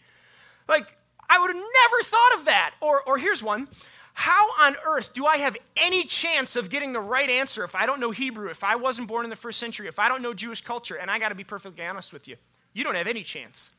Like, 0.68 0.98
I 1.30 1.40
would 1.40 1.54
have 1.54 1.56
never 1.56 2.04
thought 2.04 2.36
of 2.38 2.46
that. 2.46 2.76
Or, 2.82 3.02
or 3.04 3.18
here's 3.18 3.44
one 3.44 3.68
how 4.14 4.46
on 4.60 4.76
earth 4.86 5.14
do 5.14 5.26
I 5.26 5.38
have 5.38 5.58
any 5.76 6.06
chance 6.06 6.56
of 6.56 6.70
getting 6.70 6.94
the 6.94 7.00
right 7.00 7.30
answer 7.30 7.64
if 7.64 7.76
I 7.76 7.86
don't 7.86 8.00
know 8.00 8.12
Hebrew, 8.12 8.50
if 8.50 8.64
I 8.64 8.76
wasn't 8.76 9.08
born 9.08 9.26
in 9.26 9.30
the 9.30 9.36
first 9.36 9.60
century, 9.60 9.88
if 9.88 10.00
I 10.00 10.08
don't 10.08 10.22
know 10.22 10.34
Jewish 10.34 10.62
culture? 10.62 10.96
And 10.96 11.10
I 11.10 11.18
got 11.20 11.30
to 11.30 11.36
be 11.36 11.44
perfectly 11.44 11.84
honest 11.84 12.14
with 12.14 12.28
you. 12.28 12.36
You 12.74 12.84
don't 12.84 12.96
have 12.96 13.08
any 13.08 13.24
chance. 13.24 13.72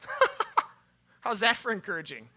How's 1.20 1.40
that 1.40 1.56
for 1.56 1.70
encouraging? 1.70 2.28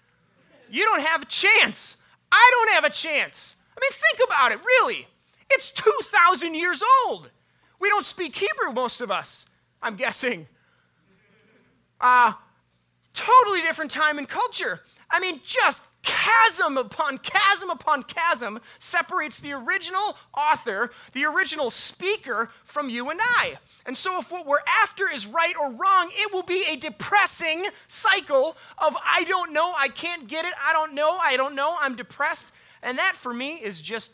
You 0.69 0.83
don't 0.83 1.01
have 1.01 1.21
a 1.21 1.25
chance. 1.25 1.95
I 2.31 2.51
don't 2.53 2.73
have 2.73 2.83
a 2.83 2.93
chance. 2.93 3.55
I 3.77 3.79
mean, 3.79 3.91
think 3.91 4.29
about 4.29 4.51
it, 4.51 4.59
really. 4.59 5.07
It's 5.49 5.71
2,000 5.71 6.53
years 6.53 6.83
old. 7.05 7.29
We 7.79 7.89
don't 7.89 8.03
speak 8.03 8.35
Hebrew, 8.35 8.73
most 8.73 9.01
of 9.01 9.11
us, 9.11 9.45
I'm 9.81 9.95
guessing. 9.95 10.47
Uh, 12.01 12.33
totally 13.13 13.61
different 13.61 13.91
time 13.91 14.17
and 14.17 14.27
culture. 14.27 14.81
I 15.09 15.19
mean, 15.19 15.39
just 15.45 15.81
chasm 16.03 16.77
upon 16.77 17.17
chasm 17.19 17.69
upon 17.69 18.03
chasm 18.03 18.59
separates 18.79 19.39
the 19.39 19.53
original 19.53 20.17
author, 20.35 20.91
the 21.13 21.25
original 21.25 21.69
speaker, 21.69 22.49
from 22.63 22.89
you 22.89 23.09
and 23.09 23.19
I. 23.21 23.55
And 23.85 23.97
so, 23.97 24.19
if 24.19 24.31
what 24.31 24.45
we're 24.45 24.59
after 24.81 25.09
is 25.09 25.25
right 25.25 25.55
or 25.59 25.71
wrong, 25.71 26.09
it 26.13 26.33
will 26.33 26.43
be 26.43 26.63
a 26.67 26.75
depressing 26.75 27.65
cycle 27.87 28.55
of 28.77 28.95
I 29.03 29.23
don't 29.25 29.53
know, 29.53 29.73
I 29.77 29.89
can't 29.89 30.27
get 30.27 30.45
it, 30.45 30.53
I 30.65 30.73
don't 30.73 30.93
know, 30.93 31.17
I 31.17 31.37
don't 31.37 31.55
know, 31.55 31.75
I'm 31.79 31.95
depressed. 31.95 32.51
And 32.81 32.97
that 32.97 33.15
for 33.15 33.33
me 33.33 33.55
is 33.55 33.81
just 33.81 34.11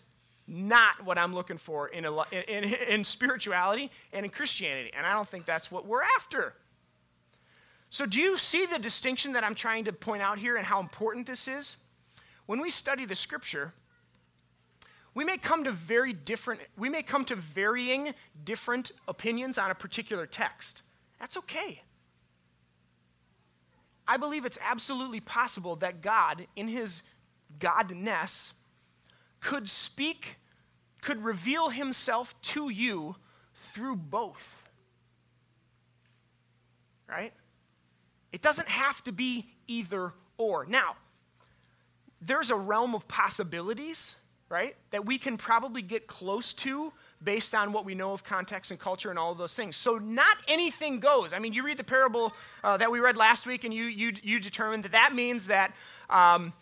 not 0.48 1.04
what 1.06 1.18
I'm 1.18 1.34
looking 1.34 1.58
for 1.58 1.88
in, 1.88 2.06
in, 2.06 2.64
in 2.64 3.04
spirituality 3.04 3.92
and 4.12 4.26
in 4.26 4.32
Christianity. 4.32 4.92
And 4.96 5.06
I 5.06 5.14
don't 5.14 5.28
think 5.28 5.46
that's 5.46 5.72
what 5.72 5.86
we're 5.86 6.04
after. 6.04 6.54
So, 7.94 8.08
do 8.08 8.20
you 8.20 8.40
see 8.40 8.66
the 8.66 8.80
distinction 8.80 9.34
that 9.34 9.44
I'm 9.44 9.54
trying 9.54 9.86
to 9.86 9.94
point 9.94 10.24
out 10.24 10.40
here 10.40 10.58
and 10.58 10.66
how 10.66 10.80
important 10.80 11.28
this 11.28 11.48
is? 11.48 11.78
When 12.48 12.60
we 12.60 12.72
study 12.72 13.06
the 13.06 13.14
scripture, 13.14 13.72
we 15.14 15.24
may 15.24 15.38
come 15.38 15.64
to 15.66 15.72
very 15.72 16.12
different, 16.12 16.62
we 16.76 16.90
may 16.90 17.04
come 17.04 17.24
to 17.26 17.36
varying 17.36 18.16
different 18.46 18.94
opinions 19.08 19.60
on 19.60 19.70
a 19.70 19.76
particular 19.76 20.26
text. 20.26 20.82
That's 21.20 21.38
okay. 21.38 21.84
I 24.08 24.18
believe 24.18 24.46
it's 24.46 24.58
absolutely 24.60 25.20
possible 25.20 25.76
that 25.76 26.02
God, 26.02 26.48
in 26.56 26.68
his 26.68 27.04
godness, 27.60 28.54
could 29.40 29.70
speak, 29.70 30.38
could 31.02 31.24
reveal 31.24 31.70
himself 31.70 32.34
to 32.42 32.70
you 32.70 33.18
through 33.72 33.98
both. 33.98 34.64
Right? 37.08 37.34
It 38.34 38.42
doesn't 38.42 38.68
have 38.68 39.02
to 39.06 39.14
be 39.14 39.48
either 39.68 40.12
or. 40.38 40.66
Now, 40.66 40.96
there's 42.20 42.52
a 42.52 42.56
realm 42.56 42.96
of 42.96 43.08
possibilities, 43.08 44.16
right, 44.50 44.76
that 44.92 45.06
we 45.06 45.18
can 45.18 45.38
probably 45.38 45.82
get 45.82 46.08
close 46.08 46.52
to 46.54 46.92
based 47.24 47.56
on 47.56 47.72
what 47.72 47.86
we 47.86 47.96
know 47.96 48.12
of 48.12 48.24
context 48.24 48.72
and 48.72 48.80
culture 48.80 49.10
and 49.12 49.20
all 49.20 49.32
of 49.32 49.38
those 49.38 49.54
things. 49.54 49.78
So 49.78 49.98
not 49.98 50.36
anything 50.48 51.00
goes. 51.00 51.32
I 51.32 51.40
mean, 51.40 51.54
you 51.54 51.64
read 51.64 51.78
the 51.78 51.84
parable 51.84 52.34
uh, 52.64 52.76
that 52.78 52.92
we 52.92 53.00
read 53.00 53.16
last 53.16 53.46
week, 53.46 53.64
and 53.64 53.74
you 53.74 53.86
you 53.86 54.14
you 54.24 54.40
determine 54.40 54.82
that 54.82 54.92
that 54.92 55.14
means 55.14 55.48
that. 55.48 55.74
Um, 56.10 56.54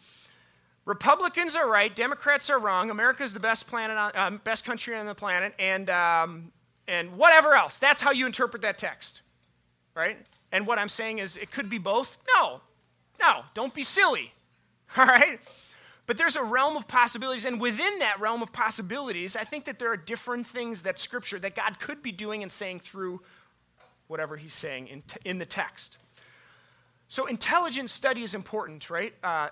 Republicans 0.85 1.55
are 1.55 1.69
right, 1.69 1.95
Democrats 1.95 2.49
are 2.49 2.57
wrong. 2.57 2.89
America 2.89 3.21
is 3.21 3.33
the 3.33 3.39
best 3.39 3.67
planet, 3.67 3.95
on, 3.97 4.11
um, 4.15 4.41
best 4.43 4.65
country 4.65 4.95
on 4.97 5.05
the 5.05 5.13
planet, 5.13 5.53
and 5.59 5.91
um, 5.91 6.51
and 6.87 7.15
whatever 7.15 7.53
else. 7.53 7.77
That's 7.77 8.01
how 8.01 8.11
you 8.11 8.25
interpret 8.25 8.63
that 8.63 8.79
text, 8.79 9.21
right? 9.95 10.17
And 10.51 10.67
what 10.67 10.77
I'm 10.77 10.89
saying 10.89 11.19
is, 11.19 11.37
it 11.37 11.51
could 11.51 11.69
be 11.69 11.77
both. 11.77 12.17
No, 12.35 12.61
no, 13.19 13.43
don't 13.53 13.73
be 13.73 13.83
silly, 13.83 14.33
all 14.97 15.05
right. 15.05 15.39
But 16.07 16.17
there's 16.17 16.35
a 16.35 16.43
realm 16.43 16.75
of 16.75 16.87
possibilities, 16.87 17.45
and 17.45 17.61
within 17.61 17.99
that 17.99 18.19
realm 18.19 18.41
of 18.41 18.51
possibilities, 18.51 19.35
I 19.35 19.43
think 19.43 19.65
that 19.65 19.79
there 19.79 19.91
are 19.91 19.97
different 19.97 20.45
things 20.45 20.81
that 20.81 20.99
Scripture, 20.99 21.39
that 21.39 21.55
God 21.55 21.79
could 21.79 22.01
be 22.01 22.11
doing 22.11 22.43
and 22.43 22.51
saying 22.51 22.81
through 22.81 23.21
whatever 24.07 24.35
He's 24.35 24.53
saying 24.53 24.87
in, 24.87 25.03
t- 25.03 25.17
in 25.23 25.37
the 25.37 25.45
text. 25.45 25.97
So, 27.07 27.27
intelligent 27.27 27.89
study 27.89 28.23
is 28.23 28.33
important, 28.33 28.89
right? 28.89 29.13
Uh, 29.23 29.49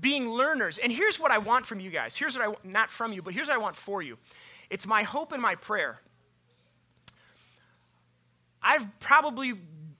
being 0.00 0.30
learners. 0.30 0.78
And 0.78 0.90
here's 0.90 1.20
what 1.20 1.30
I 1.30 1.38
want 1.38 1.66
from 1.66 1.80
you 1.80 1.90
guys. 1.90 2.16
Here's 2.16 2.38
what 2.38 2.48
I 2.48 2.54
not 2.64 2.90
from 2.90 3.12
you, 3.12 3.22
but 3.22 3.34
here's 3.34 3.48
what 3.48 3.56
I 3.56 3.60
want 3.60 3.76
for 3.76 4.02
you. 4.02 4.16
It's 4.70 4.86
my 4.86 5.02
hope 5.02 5.32
and 5.32 5.40
my 5.40 5.54
prayer. 5.54 6.00
I've 8.62 8.86
probably 8.98 9.54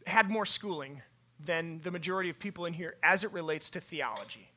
had 0.06 0.30
more 0.30 0.46
schooling 0.46 1.02
than 1.44 1.80
the 1.82 1.90
majority 1.90 2.30
of 2.30 2.38
people 2.38 2.64
in 2.66 2.72
here 2.72 2.94
as 3.02 3.24
it 3.24 3.32
relates 3.32 3.70
to 3.70 3.80
theology. 3.80 4.48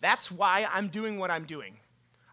That's 0.00 0.30
why 0.30 0.66
I'm 0.70 0.88
doing 0.88 1.18
what 1.18 1.30
I'm 1.30 1.44
doing. 1.44 1.76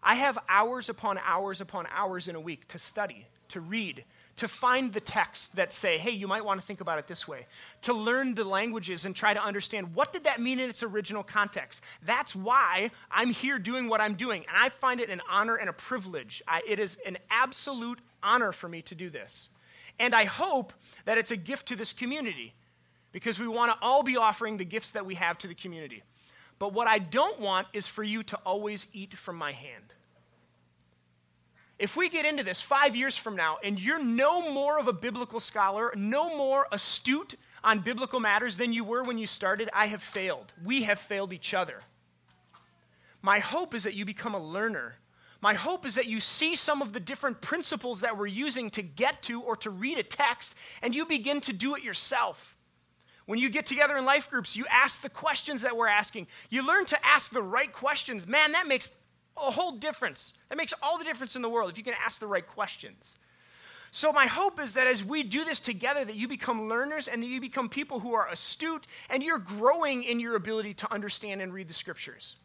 I 0.02 0.16
have 0.16 0.38
hours 0.48 0.88
upon 0.88 1.18
hours 1.24 1.60
upon 1.60 1.86
hours 1.90 2.28
in 2.28 2.36
a 2.36 2.40
week 2.40 2.68
to 2.68 2.78
study, 2.78 3.26
to 3.48 3.60
read, 3.60 4.04
to 4.36 4.48
find 4.48 4.92
the 4.92 5.00
texts 5.00 5.48
that 5.54 5.72
say, 5.72 5.96
hey, 5.96 6.10
you 6.10 6.28
might 6.28 6.44
want 6.44 6.60
to 6.60 6.66
think 6.66 6.82
about 6.82 6.98
it 6.98 7.06
this 7.06 7.26
way, 7.26 7.46
to 7.82 7.94
learn 7.94 8.34
the 8.34 8.44
languages 8.44 9.06
and 9.06 9.16
try 9.16 9.32
to 9.32 9.42
understand 9.42 9.94
what 9.94 10.12
did 10.12 10.24
that 10.24 10.40
mean 10.40 10.60
in 10.60 10.68
its 10.68 10.82
original 10.82 11.22
context. 11.22 11.82
That's 12.04 12.36
why 12.36 12.90
I'm 13.10 13.30
here 13.30 13.58
doing 13.58 13.88
what 13.88 14.00
I'm 14.00 14.14
doing, 14.14 14.44
and 14.46 14.56
I 14.56 14.68
find 14.68 15.00
it 15.00 15.08
an 15.08 15.22
honor 15.30 15.56
and 15.56 15.70
a 15.70 15.72
privilege. 15.72 16.42
I, 16.46 16.60
it 16.68 16.78
is 16.78 16.98
an 17.06 17.16
absolute 17.30 18.00
honor 18.22 18.52
for 18.52 18.68
me 18.68 18.82
to 18.82 18.94
do 18.94 19.08
this. 19.08 19.48
And 19.98 20.14
I 20.14 20.24
hope 20.24 20.72
that 21.04 21.18
it's 21.18 21.30
a 21.30 21.36
gift 21.36 21.68
to 21.68 21.76
this 21.76 21.92
community 21.92 22.54
because 23.12 23.38
we 23.38 23.46
want 23.46 23.72
to 23.72 23.78
all 23.80 24.02
be 24.02 24.16
offering 24.16 24.56
the 24.56 24.64
gifts 24.64 24.90
that 24.92 25.06
we 25.06 25.14
have 25.14 25.38
to 25.38 25.48
the 25.48 25.54
community. 25.54 26.02
But 26.58 26.72
what 26.72 26.88
I 26.88 26.98
don't 26.98 27.40
want 27.40 27.68
is 27.72 27.86
for 27.86 28.02
you 28.02 28.22
to 28.24 28.36
always 28.44 28.86
eat 28.92 29.16
from 29.16 29.36
my 29.36 29.52
hand. 29.52 29.94
If 31.78 31.96
we 31.96 32.08
get 32.08 32.24
into 32.24 32.44
this 32.44 32.60
five 32.60 32.94
years 32.94 33.16
from 33.16 33.34
now 33.34 33.58
and 33.62 33.80
you're 33.80 34.02
no 34.02 34.52
more 34.52 34.78
of 34.78 34.86
a 34.86 34.92
biblical 34.92 35.40
scholar, 35.40 35.92
no 35.96 36.36
more 36.36 36.66
astute 36.70 37.34
on 37.64 37.80
biblical 37.80 38.20
matters 38.20 38.56
than 38.56 38.72
you 38.72 38.84
were 38.84 39.02
when 39.02 39.18
you 39.18 39.26
started, 39.26 39.68
I 39.72 39.86
have 39.86 40.02
failed. 40.02 40.52
We 40.64 40.84
have 40.84 40.98
failed 40.98 41.32
each 41.32 41.52
other. 41.52 41.80
My 43.22 43.38
hope 43.38 43.74
is 43.74 43.84
that 43.84 43.94
you 43.94 44.04
become 44.04 44.34
a 44.34 44.42
learner. 44.42 44.96
My 45.44 45.52
hope 45.52 45.84
is 45.84 45.96
that 45.96 46.06
you 46.06 46.20
see 46.20 46.56
some 46.56 46.80
of 46.80 46.94
the 46.94 47.00
different 47.00 47.38
principles 47.42 48.00
that 48.00 48.16
we're 48.16 48.26
using 48.28 48.70
to 48.70 48.82
get 48.82 49.20
to 49.24 49.42
or 49.42 49.56
to 49.56 49.68
read 49.68 49.98
a 49.98 50.02
text 50.02 50.54
and 50.80 50.94
you 50.94 51.04
begin 51.04 51.42
to 51.42 51.52
do 51.52 51.74
it 51.74 51.84
yourself. 51.84 52.56
When 53.26 53.38
you 53.38 53.50
get 53.50 53.66
together 53.66 53.98
in 53.98 54.06
life 54.06 54.30
groups, 54.30 54.56
you 54.56 54.64
ask 54.70 55.02
the 55.02 55.10
questions 55.10 55.60
that 55.60 55.76
we're 55.76 55.86
asking. 55.86 56.28
You 56.48 56.66
learn 56.66 56.86
to 56.86 57.06
ask 57.06 57.30
the 57.30 57.42
right 57.42 57.70
questions. 57.70 58.26
Man, 58.26 58.52
that 58.52 58.66
makes 58.66 58.90
a 59.36 59.50
whole 59.50 59.72
difference. 59.72 60.32
That 60.48 60.56
makes 60.56 60.72
all 60.82 60.96
the 60.96 61.04
difference 61.04 61.36
in 61.36 61.42
the 61.42 61.50
world 61.50 61.70
if 61.70 61.76
you 61.76 61.84
can 61.84 61.92
ask 62.02 62.20
the 62.20 62.26
right 62.26 62.46
questions. 62.46 63.18
So, 63.90 64.12
my 64.12 64.24
hope 64.24 64.58
is 64.58 64.72
that 64.72 64.86
as 64.86 65.04
we 65.04 65.22
do 65.22 65.44
this 65.44 65.60
together, 65.60 66.06
that 66.06 66.16
you 66.16 66.26
become 66.26 66.70
learners 66.70 67.06
and 67.06 67.22
that 67.22 67.26
you 67.26 67.38
become 67.38 67.68
people 67.68 68.00
who 68.00 68.14
are 68.14 68.28
astute 68.30 68.86
and 69.10 69.22
you're 69.22 69.38
growing 69.38 70.04
in 70.04 70.20
your 70.20 70.36
ability 70.36 70.72
to 70.72 70.90
understand 70.90 71.42
and 71.42 71.52
read 71.52 71.68
the 71.68 71.74
scriptures. 71.74 72.36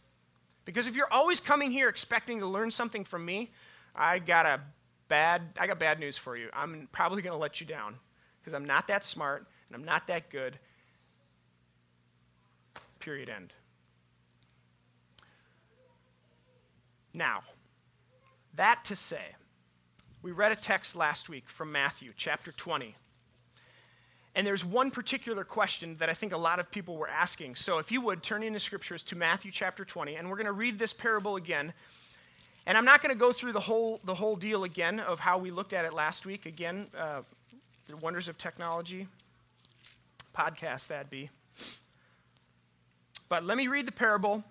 Because 0.69 0.85
if 0.85 0.95
you're 0.95 1.11
always 1.11 1.39
coming 1.39 1.71
here 1.71 1.89
expecting 1.89 2.39
to 2.41 2.45
learn 2.45 2.69
something 2.69 3.03
from 3.03 3.25
me, 3.25 3.49
I 3.95 4.19
got 4.19 4.45
a 4.45 4.61
bad, 5.07 5.41
I 5.59 5.65
got 5.65 5.79
bad 5.79 5.99
news 5.99 6.15
for 6.15 6.37
you. 6.37 6.47
I'm 6.53 6.87
probably 6.91 7.23
going 7.23 7.33
to 7.33 7.39
let 7.39 7.59
you 7.59 7.65
down 7.65 7.95
because 8.39 8.53
I'm 8.53 8.65
not 8.65 8.87
that 8.87 9.03
smart 9.03 9.47
and 9.67 9.75
I'm 9.75 9.83
not 9.83 10.05
that 10.05 10.29
good. 10.29 10.59
Period. 12.99 13.29
End. 13.29 13.51
Now, 17.15 17.41
that 18.53 18.85
to 18.85 18.95
say, 18.95 19.33
we 20.21 20.31
read 20.31 20.51
a 20.51 20.55
text 20.55 20.95
last 20.95 21.29
week 21.29 21.49
from 21.49 21.71
Matthew 21.71 22.13
chapter 22.15 22.51
20. 22.51 22.95
And 24.35 24.45
there's 24.45 24.63
one 24.63 24.91
particular 24.91 25.43
question 25.43 25.95
that 25.97 26.09
I 26.09 26.13
think 26.13 26.33
a 26.33 26.37
lot 26.37 26.59
of 26.59 26.69
people 26.69 26.97
were 26.97 27.09
asking. 27.09 27.55
So 27.55 27.79
if 27.79 27.91
you 27.91 27.99
would, 28.01 28.21
turn 28.21 28.43
in 28.43 28.53
the 28.53 28.59
scriptures 28.59 29.03
to 29.03 29.15
Matthew 29.15 29.51
chapter 29.51 29.83
20, 29.83 30.15
and 30.15 30.29
we're 30.29 30.35
going 30.35 30.45
to 30.45 30.51
read 30.51 30.77
this 30.77 30.93
parable 30.93 31.35
again. 31.35 31.73
And 32.65 32.77
I'm 32.77 32.85
not 32.85 33.01
going 33.01 33.13
to 33.13 33.19
go 33.19 33.31
through 33.31 33.53
the 33.53 33.59
whole, 33.59 33.99
the 34.03 34.13
whole 34.13 34.35
deal 34.35 34.63
again 34.63 34.99
of 34.99 35.19
how 35.19 35.39
we 35.39 35.49
looked 35.49 35.73
at 35.73 35.85
it 35.85 35.93
last 35.93 36.25
week. 36.25 36.45
Again, 36.45 36.87
uh, 36.97 37.21
the 37.87 37.97
wonders 37.97 38.27
of 38.27 38.37
technology 38.37 39.07
podcast, 40.35 40.87
that'd 40.87 41.09
be. 41.09 41.29
But 43.27 43.43
let 43.43 43.57
me 43.57 43.67
read 43.67 43.85
the 43.85 43.91
parable, 43.91 44.43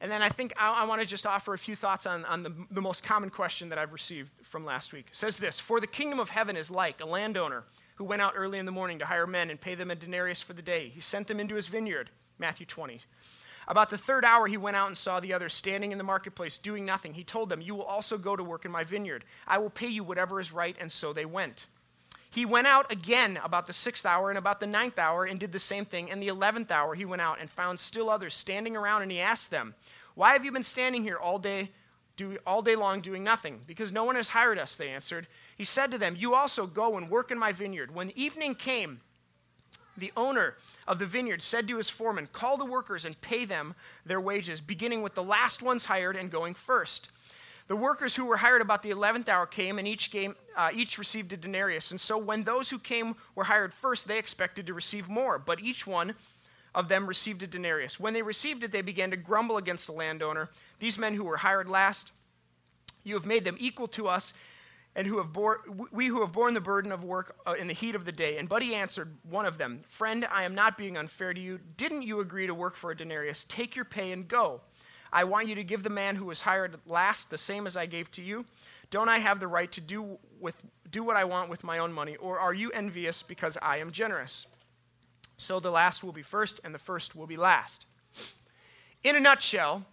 and 0.00 0.10
then 0.10 0.22
I 0.22 0.28
think 0.28 0.52
I, 0.56 0.72
I 0.72 0.84
want 0.84 1.00
to 1.00 1.06
just 1.06 1.26
offer 1.26 1.54
a 1.54 1.58
few 1.58 1.76
thoughts 1.76 2.06
on, 2.06 2.24
on 2.24 2.42
the, 2.42 2.52
the 2.70 2.80
most 2.80 3.02
common 3.02 3.30
question 3.30 3.68
that 3.68 3.78
I've 3.78 3.92
received 3.92 4.30
from 4.42 4.64
last 4.64 4.92
week. 4.92 5.06
It 5.10 5.16
says 5.16 5.38
this 5.38 5.60
For 5.60 5.80
the 5.80 5.86
kingdom 5.86 6.20
of 6.20 6.30
heaven 6.30 6.56
is 6.56 6.70
like 6.70 7.00
a 7.00 7.06
landowner 7.06 7.64
who 7.96 8.04
went 8.04 8.22
out 8.22 8.34
early 8.36 8.58
in 8.58 8.66
the 8.66 8.72
morning 8.72 8.98
to 9.00 9.06
hire 9.06 9.26
men 9.26 9.50
and 9.50 9.60
pay 9.60 9.74
them 9.74 9.90
a 9.90 9.94
denarius 9.94 10.40
for 10.40 10.52
the 10.52 10.62
day. 10.62 10.90
He 10.94 11.00
sent 11.00 11.26
them 11.26 11.40
into 11.40 11.54
his 11.54 11.66
vineyard. 11.66 12.10
Matthew 12.38 12.66
20. 12.66 13.00
About 13.68 13.90
the 13.90 13.98
third 13.98 14.24
hour, 14.24 14.46
he 14.46 14.56
went 14.56 14.76
out 14.76 14.86
and 14.86 14.96
saw 14.96 15.18
the 15.18 15.32
others 15.32 15.52
standing 15.52 15.90
in 15.90 15.98
the 15.98 16.04
marketplace 16.04 16.56
doing 16.58 16.84
nothing. 16.84 17.14
He 17.14 17.24
told 17.24 17.48
them, 17.48 17.60
You 17.60 17.74
will 17.74 17.84
also 17.84 18.16
go 18.16 18.36
to 18.36 18.44
work 18.44 18.64
in 18.64 18.70
my 18.70 18.84
vineyard. 18.84 19.24
I 19.46 19.58
will 19.58 19.70
pay 19.70 19.88
you 19.88 20.04
whatever 20.04 20.38
is 20.38 20.52
right. 20.52 20.76
And 20.78 20.92
so 20.92 21.12
they 21.12 21.24
went. 21.24 21.66
He 22.30 22.44
went 22.44 22.66
out 22.66 22.92
again 22.92 23.40
about 23.42 23.66
the 23.66 23.72
sixth 23.72 24.06
hour 24.06 24.28
and 24.28 24.38
about 24.38 24.60
the 24.60 24.66
ninth 24.66 24.98
hour 24.98 25.24
and 25.24 25.40
did 25.40 25.52
the 25.52 25.58
same 25.58 25.84
thing. 25.84 26.10
And 26.10 26.22
the 26.22 26.28
eleventh 26.28 26.70
hour, 26.70 26.94
he 26.94 27.04
went 27.04 27.22
out 27.22 27.40
and 27.40 27.50
found 27.50 27.80
still 27.80 28.08
others 28.08 28.34
standing 28.34 28.76
around. 28.76 29.02
And 29.02 29.10
he 29.10 29.20
asked 29.20 29.50
them, 29.50 29.74
Why 30.14 30.34
have 30.34 30.44
you 30.44 30.52
been 30.52 30.62
standing 30.62 31.02
here 31.02 31.16
all 31.16 31.38
day 31.38 31.70
do, 32.16 32.38
all 32.46 32.62
day 32.62 32.76
long 32.76 33.00
doing 33.00 33.22
nothing? 33.22 33.60
Because 33.66 33.92
no 33.92 34.04
one 34.04 34.16
has 34.16 34.30
hired 34.30 34.58
us, 34.58 34.76
they 34.76 34.88
answered. 34.88 35.26
He 35.56 35.64
said 35.64 35.90
to 35.90 35.98
them, 35.98 36.16
You 36.16 36.34
also 36.34 36.66
go 36.66 36.96
and 36.96 37.10
work 37.10 37.30
in 37.30 37.38
my 37.38 37.52
vineyard. 37.52 37.94
When 37.94 38.10
evening 38.16 38.54
came, 38.54 39.00
the 39.96 40.12
owner 40.16 40.56
of 40.86 40.98
the 40.98 41.06
vineyard 41.06 41.42
said 41.42 41.68
to 41.68 41.76
his 41.76 41.90
foreman, 41.90 42.28
Call 42.32 42.56
the 42.56 42.64
workers 42.64 43.04
and 43.04 43.20
pay 43.20 43.44
them 43.44 43.74
their 44.04 44.20
wages, 44.20 44.60
beginning 44.60 45.02
with 45.02 45.14
the 45.14 45.22
last 45.22 45.62
ones 45.62 45.84
hired 45.84 46.16
and 46.16 46.30
going 46.30 46.54
first. 46.54 47.08
The 47.68 47.76
workers 47.76 48.14
who 48.14 48.26
were 48.26 48.36
hired 48.36 48.62
about 48.62 48.82
the 48.82 48.90
eleventh 48.90 49.28
hour 49.28 49.44
came, 49.44 49.78
and 49.78 49.88
each, 49.88 50.12
came, 50.12 50.36
uh, 50.56 50.70
each 50.72 50.98
received 50.98 51.32
a 51.32 51.36
denarius. 51.36 51.90
And 51.90 52.00
so 52.00 52.16
when 52.16 52.44
those 52.44 52.70
who 52.70 52.78
came 52.78 53.16
were 53.34 53.44
hired 53.44 53.74
first, 53.74 54.06
they 54.06 54.18
expected 54.18 54.66
to 54.66 54.74
receive 54.74 55.08
more. 55.08 55.38
But 55.38 55.60
each 55.60 55.86
one 55.86 56.14
of 56.76 56.88
them 56.88 57.06
received 57.06 57.42
a 57.42 57.46
denarius. 57.46 57.98
When 57.98 58.12
they 58.12 58.20
received 58.20 58.62
it, 58.62 58.70
they 58.70 58.82
began 58.82 59.10
to 59.10 59.16
grumble 59.16 59.56
against 59.56 59.86
the 59.86 59.92
landowner. 59.92 60.50
These 60.78 60.98
men 60.98 61.14
who 61.14 61.24
were 61.24 61.38
hired 61.38 61.68
last, 61.68 62.12
you 63.02 63.14
have 63.14 63.24
made 63.24 63.44
them 63.44 63.56
equal 63.58 63.88
to 63.88 64.06
us, 64.06 64.34
and 64.94 65.06
who 65.06 65.16
have 65.18 65.32
bore, 65.32 65.62
we 65.90 66.06
who 66.06 66.20
have 66.20 66.32
borne 66.32 66.54
the 66.54 66.60
burden 66.60 66.92
of 66.92 67.02
work 67.02 67.36
uh, 67.46 67.54
in 67.54 67.66
the 67.66 67.72
heat 67.72 67.94
of 67.94 68.04
the 68.04 68.12
day. 68.12 68.38
And 68.38 68.48
Buddy 68.48 68.74
answered 68.74 69.10
one 69.28 69.46
of 69.46 69.58
them, 69.58 69.82
Friend, 69.88 70.26
I 70.30 70.44
am 70.44 70.54
not 70.54 70.78
being 70.78 70.96
unfair 70.96 71.32
to 71.32 71.40
you. 71.40 71.58
Didn't 71.76 72.02
you 72.02 72.20
agree 72.20 72.46
to 72.46 72.54
work 72.54 72.76
for 72.76 72.90
a 72.90 72.96
denarius? 72.96 73.44
Take 73.48 73.74
your 73.74 73.84
pay 73.84 74.12
and 74.12 74.28
go. 74.28 74.60
I 75.12 75.24
want 75.24 75.48
you 75.48 75.54
to 75.54 75.64
give 75.64 75.82
the 75.82 75.90
man 75.90 76.16
who 76.16 76.26
was 76.26 76.42
hired 76.42 76.78
last 76.86 77.30
the 77.30 77.38
same 77.38 77.66
as 77.66 77.76
I 77.76 77.86
gave 77.86 78.10
to 78.12 78.22
you. 78.22 78.44
Don't 78.90 79.08
I 79.08 79.18
have 79.18 79.40
the 79.40 79.48
right 79.48 79.70
to 79.72 79.80
do, 79.80 80.18
with, 80.40 80.62
do 80.90 81.02
what 81.02 81.16
I 81.16 81.24
want 81.24 81.48
with 81.48 81.64
my 81.64 81.78
own 81.78 81.92
money? 81.92 82.16
Or 82.16 82.38
are 82.38 82.54
you 82.54 82.70
envious 82.70 83.22
because 83.22 83.56
I 83.62 83.78
am 83.78 83.90
generous? 83.90 84.46
So 85.38 85.60
the 85.60 85.70
last 85.70 86.02
will 86.02 86.12
be 86.12 86.22
first, 86.22 86.60
and 86.64 86.74
the 86.74 86.78
first 86.78 87.14
will 87.14 87.26
be 87.26 87.36
last. 87.36 87.86
In 89.04 89.16
a 89.16 89.20
nutshell, 89.20 89.84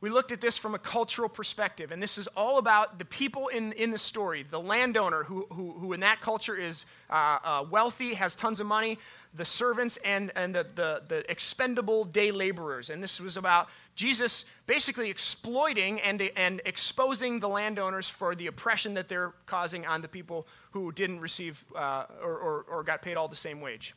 we 0.00 0.10
looked 0.10 0.30
at 0.30 0.42
this 0.42 0.58
from 0.58 0.74
a 0.74 0.78
cultural 0.78 1.28
perspective, 1.28 1.90
and 1.90 2.02
this 2.02 2.18
is 2.18 2.28
all 2.36 2.58
about 2.58 2.98
the 2.98 3.04
people 3.06 3.48
in, 3.48 3.72
in 3.72 3.90
the 3.90 3.98
story 3.98 4.46
the 4.48 4.60
landowner, 4.60 5.24
who, 5.24 5.46
who, 5.50 5.72
who 5.72 5.92
in 5.94 6.00
that 6.00 6.20
culture 6.20 6.54
is 6.54 6.84
uh, 7.08 7.38
uh, 7.42 7.64
wealthy, 7.70 8.12
has 8.12 8.36
tons 8.36 8.60
of 8.60 8.66
money, 8.66 8.98
the 9.34 9.44
servants, 9.44 9.98
and, 10.04 10.30
and 10.36 10.54
the, 10.54 10.66
the, 10.74 11.02
the 11.08 11.30
expendable 11.30 12.04
day 12.04 12.30
laborers. 12.30 12.90
And 12.90 13.02
this 13.02 13.20
was 13.20 13.38
about 13.38 13.68
Jesus 13.94 14.44
basically 14.66 15.08
exploiting 15.08 16.00
and, 16.02 16.22
and 16.36 16.60
exposing 16.66 17.40
the 17.40 17.48
landowners 17.48 18.08
for 18.08 18.34
the 18.34 18.48
oppression 18.48 18.92
that 18.94 19.08
they're 19.08 19.32
causing 19.46 19.86
on 19.86 20.02
the 20.02 20.08
people 20.08 20.46
who 20.72 20.92
didn't 20.92 21.20
receive 21.20 21.64
uh, 21.74 22.04
or, 22.22 22.36
or, 22.38 22.66
or 22.70 22.82
got 22.82 23.00
paid 23.00 23.16
all 23.16 23.28
the 23.28 23.34
same 23.34 23.62
wage. 23.62 23.94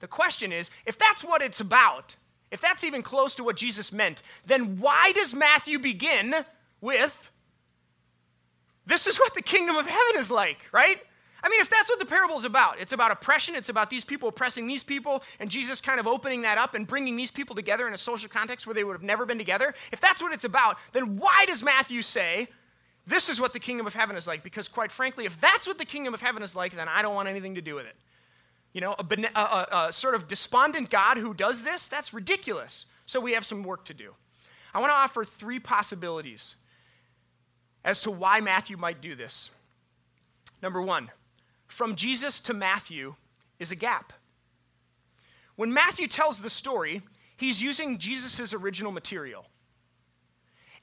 The 0.00 0.08
question 0.08 0.52
is 0.52 0.70
if 0.84 0.98
that's 0.98 1.24
what 1.24 1.42
it's 1.42 1.60
about, 1.60 2.16
if 2.50 2.60
that's 2.60 2.84
even 2.84 3.02
close 3.02 3.34
to 3.36 3.44
what 3.44 3.56
Jesus 3.56 3.92
meant, 3.92 4.22
then 4.46 4.78
why 4.78 5.12
does 5.14 5.34
Matthew 5.34 5.78
begin 5.78 6.34
with, 6.80 7.30
this 8.86 9.06
is 9.06 9.18
what 9.18 9.34
the 9.34 9.42
kingdom 9.42 9.76
of 9.76 9.86
heaven 9.86 10.16
is 10.16 10.30
like, 10.30 10.58
right? 10.72 11.00
I 11.42 11.48
mean, 11.48 11.60
if 11.60 11.68
that's 11.70 11.88
what 11.88 11.98
the 11.98 12.06
parable 12.06 12.36
is 12.36 12.44
about, 12.44 12.80
it's 12.80 12.92
about 12.92 13.10
oppression, 13.10 13.54
it's 13.54 13.68
about 13.68 13.90
these 13.90 14.04
people 14.04 14.28
oppressing 14.28 14.66
these 14.66 14.82
people, 14.82 15.22
and 15.38 15.50
Jesus 15.50 15.80
kind 15.80 16.00
of 16.00 16.06
opening 16.06 16.42
that 16.42 16.58
up 16.58 16.74
and 16.74 16.86
bringing 16.86 17.14
these 17.14 17.30
people 17.30 17.54
together 17.54 17.86
in 17.86 17.94
a 17.94 17.98
social 17.98 18.28
context 18.28 18.66
where 18.66 18.74
they 18.74 18.84
would 18.84 18.94
have 18.94 19.02
never 19.02 19.26
been 19.26 19.38
together. 19.38 19.74
If 19.92 20.00
that's 20.00 20.22
what 20.22 20.32
it's 20.32 20.44
about, 20.44 20.78
then 20.92 21.16
why 21.16 21.44
does 21.46 21.62
Matthew 21.62 22.02
say, 22.02 22.48
this 23.06 23.28
is 23.28 23.40
what 23.40 23.52
the 23.52 23.60
kingdom 23.60 23.86
of 23.86 23.94
heaven 23.94 24.16
is 24.16 24.26
like? 24.26 24.42
Because, 24.42 24.66
quite 24.66 24.90
frankly, 24.90 25.24
if 25.24 25.40
that's 25.40 25.66
what 25.66 25.78
the 25.78 25.84
kingdom 25.84 26.14
of 26.14 26.20
heaven 26.20 26.42
is 26.42 26.56
like, 26.56 26.74
then 26.74 26.88
I 26.88 27.02
don't 27.02 27.14
want 27.14 27.28
anything 27.28 27.54
to 27.54 27.60
do 27.60 27.76
with 27.76 27.86
it. 27.86 27.94
You 28.72 28.80
know, 28.82 28.94
a, 28.98 29.04
a, 29.34 29.40
a, 29.40 29.86
a 29.88 29.92
sort 29.92 30.14
of 30.14 30.28
despondent 30.28 30.90
God 30.90 31.16
who 31.16 31.32
does 31.32 31.62
this, 31.62 31.88
that's 31.88 32.12
ridiculous. 32.12 32.84
So 33.06 33.20
we 33.20 33.32
have 33.32 33.46
some 33.46 33.62
work 33.62 33.84
to 33.86 33.94
do. 33.94 34.12
I 34.74 34.80
want 34.80 34.90
to 34.90 34.96
offer 34.96 35.24
three 35.24 35.58
possibilities 35.58 36.56
as 37.84 38.02
to 38.02 38.10
why 38.10 38.40
Matthew 38.40 38.76
might 38.76 39.00
do 39.00 39.14
this. 39.14 39.48
Number 40.62 40.82
one, 40.82 41.10
from 41.66 41.96
Jesus 41.96 42.40
to 42.40 42.52
Matthew 42.52 43.14
is 43.58 43.70
a 43.70 43.76
gap. 43.76 44.12
When 45.54 45.72
Matthew 45.72 46.08
tells 46.08 46.40
the 46.40 46.50
story, 46.50 47.02
he's 47.36 47.62
using 47.62 47.98
Jesus' 47.98 48.52
original 48.52 48.92
material. 48.92 49.46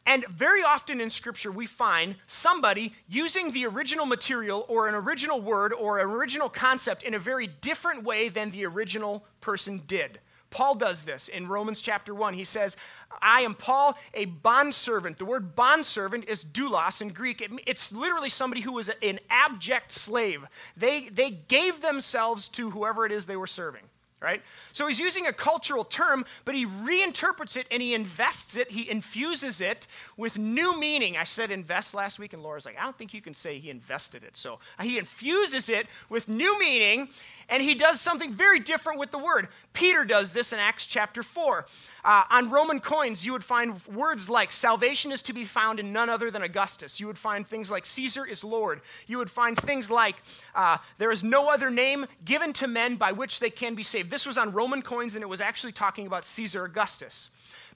And 0.06 0.26
very 0.28 0.64
often 0.64 1.00
in 1.00 1.10
Scripture, 1.10 1.52
we 1.52 1.66
find 1.66 2.16
somebody 2.28 2.94
using 3.08 3.52
the 3.52 3.66
original 3.66 4.06
material 4.06 4.66
or 4.68 4.88
an 4.88 4.96
original 4.96 5.40
word 5.40 5.74
or 5.74 6.00
an 6.00 6.10
original 6.10 6.50
concept 6.50 7.04
in 7.04 7.14
a 7.14 7.20
very 7.20 7.48
different 7.48 8.04
way 8.04 8.28
than 8.28 8.52
the 8.52 8.66
original 8.66 9.26
person 9.40 9.82
did. 9.88 10.20
Paul 10.50 10.76
does 10.76 11.04
this 11.04 11.30
in 11.30 11.48
Romans 11.48 11.82
chapter 11.82 12.14
1. 12.14 12.36
He 12.36 12.44
says, 12.44 12.78
I 13.22 13.42
am 13.42 13.56
Paul, 13.56 13.98
a 14.14 14.26
bondservant. 14.26 15.18
The 15.18 15.26
word 15.26 15.56
bondservant 15.56 16.26
is 16.28 16.46
doulos 16.46 17.02
in 17.02 17.10
Greek. 17.10 17.42
It, 17.42 17.50
it's 17.66 17.92
literally 17.92 18.30
somebody 18.30 18.62
who 18.62 18.74
was 18.74 18.92
an 19.02 19.20
abject 19.32 19.92
slave. 19.92 20.46
They, 20.78 21.10
they 21.10 21.32
gave 21.32 21.82
themselves 21.82 22.50
to 22.50 22.70
whoever 22.70 23.04
it 23.06 23.12
is 23.12 23.26
they 23.26 23.36
were 23.36 23.48
serving 23.48 23.84
right? 24.24 24.42
So 24.72 24.88
he's 24.88 25.00
using 25.00 25.28
a 25.28 25.34
cultural 25.34 25.84
term, 25.84 26.26
but 26.46 26.56
he 26.56 26.66
reinterprets 26.66 27.58
it 27.58 27.68
and 27.70 27.82
he 27.82 27.94
invests 27.94 28.56
it, 28.56 28.72
he 28.72 28.90
infuses 28.90 29.60
it 29.62 29.86
with 30.18 30.38
new 30.38 30.80
meaning. 30.80 31.18
I 31.18 31.26
said 31.26 31.52
invest 31.52 31.94
last 31.94 32.18
week, 32.18 32.34
and 32.34 32.42
Laura's 32.42 32.66
like, 32.66 32.80
I 32.80 32.84
don't 32.84 32.98
think 32.98 33.14
you 33.14 33.22
can 33.22 33.34
say 33.34 33.60
he 33.60 33.70
invested 33.70 34.24
it. 34.24 34.38
So 34.38 34.60
he 34.82 34.98
infuses 34.98 35.70
it 35.70 35.88
with 36.10 36.30
new 36.30 36.58
meaning, 36.60 37.10
and 37.50 37.62
he 37.62 37.76
does 37.76 38.00
something 38.00 38.34
very 38.34 38.60
different 38.60 39.00
with 39.00 39.12
the 39.12 39.18
word. 39.18 39.48
Peter 39.74 40.06
does 40.06 40.34
this 40.34 40.54
in 40.54 40.60
Acts 40.60 40.86
chapter 40.86 41.24
4. 41.24 41.66
Uh, 42.06 42.24
on 42.30 42.50
Roman 42.50 42.80
coins, 42.80 43.26
you 43.26 43.32
would 43.32 43.44
find 43.44 43.84
words 43.88 44.30
like 44.30 44.52
salvation 44.52 45.12
is 45.12 45.22
to 45.24 45.34
be 45.34 45.46
found 45.46 45.80
in 45.80 45.92
none 45.92 46.10
other 46.10 46.30
than 46.30 46.44
Augustus. 46.44 47.00
You 47.00 47.08
would 47.08 47.18
find 47.18 47.48
things 47.48 47.72
like 47.72 47.86
Caesar 47.86 48.26
is 48.26 48.44
Lord. 48.44 48.82
You 49.08 49.18
would 49.18 49.32
find 49.32 49.58
things 49.58 49.90
like 49.90 50.16
uh, 50.56 50.78
there 50.98 51.12
is 51.12 51.24
no 51.24 51.50
other 51.50 51.70
name 51.70 52.06
given 52.26 52.54
to 52.54 52.68
men 52.68 52.96
by 52.96 53.12
which 53.12 53.40
they 53.40 53.50
can 53.50 53.76
be 53.76 53.84
saved. 53.84 54.10
This 54.10 54.26
was 54.26 54.38
on 54.38 54.52
Roman 54.52 54.82
coins, 54.82 55.16
and 55.16 55.24
it 55.24 55.30
was 55.30 55.42
actually 55.42 55.74
talking 55.74 56.08
about 56.08 56.26
Caesar 56.26 56.66
Augustus. 56.66 57.30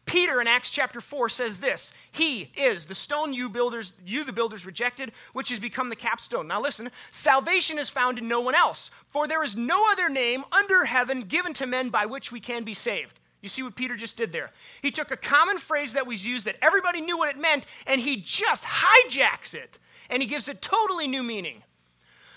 Peter 0.07 0.39
in 0.41 0.47
Acts 0.47 0.71
chapter 0.71 1.01
4 1.01 1.29
says 1.29 1.59
this 1.59 1.93
He 2.11 2.49
is 2.55 2.85
the 2.85 2.95
stone 2.95 3.33
you 3.33 3.49
builders, 3.49 3.93
you 4.03 4.23
the 4.23 4.33
builders 4.33 4.65
rejected, 4.65 5.11
which 5.33 5.49
has 5.49 5.59
become 5.59 5.89
the 5.89 5.95
capstone. 5.95 6.47
Now 6.47 6.61
listen, 6.61 6.89
salvation 7.11 7.77
is 7.77 7.89
found 7.89 8.17
in 8.17 8.27
no 8.27 8.39
one 8.39 8.55
else, 8.55 8.89
for 9.09 9.27
there 9.27 9.43
is 9.43 9.55
no 9.55 9.91
other 9.91 10.09
name 10.09 10.43
under 10.51 10.85
heaven 10.85 11.21
given 11.21 11.53
to 11.55 11.67
men 11.67 11.89
by 11.89 12.07
which 12.07 12.31
we 12.31 12.39
can 12.39 12.63
be 12.63 12.73
saved. 12.73 13.19
You 13.41 13.49
see 13.49 13.61
what 13.61 13.75
Peter 13.75 13.95
just 13.95 14.17
did 14.17 14.31
there? 14.31 14.51
He 14.81 14.91
took 14.91 15.11
a 15.11 15.17
common 15.17 15.59
phrase 15.59 15.93
that 15.93 16.07
was 16.07 16.25
used 16.25 16.45
that 16.45 16.57
everybody 16.61 17.01
knew 17.01 17.17
what 17.17 17.29
it 17.29 17.39
meant, 17.39 17.67
and 17.85 18.01
he 18.01 18.17
just 18.17 18.63
hijacks 18.63 19.53
it, 19.53 19.77
and 20.09 20.23
he 20.23 20.27
gives 20.27 20.47
it 20.47 20.61
totally 20.61 21.07
new 21.07 21.21
meaning. 21.21 21.61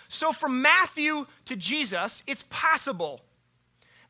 So 0.09 0.33
from 0.33 0.61
Matthew 0.61 1.27
to 1.47 1.57
Jesus, 1.57 2.23
it's 2.27 2.45
possible 2.51 3.21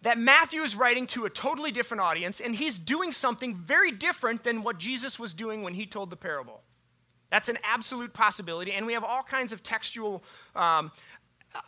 that 0.02 0.18
Matthew 0.18 0.62
is 0.62 0.74
writing 0.74 1.06
to 1.08 1.26
a 1.26 1.30
totally 1.30 1.70
different 1.70 2.00
audience, 2.00 2.40
and 2.40 2.54
he's 2.54 2.78
doing 2.78 3.12
something 3.12 3.54
very 3.56 3.92
different 3.92 4.42
than 4.42 4.62
what 4.62 4.78
Jesus 4.78 5.18
was 5.18 5.34
doing 5.34 5.62
when 5.62 5.74
he 5.74 5.86
told 5.86 6.10
the 6.10 6.16
parable. 6.16 6.62
That's 7.30 7.48
an 7.48 7.58
absolute 7.62 8.12
possibility, 8.12 8.72
and 8.72 8.86
we 8.86 8.94
have 8.94 9.04
all 9.04 9.22
kinds 9.22 9.52
of 9.52 9.62
textual 9.62 10.24
um, 10.56 10.90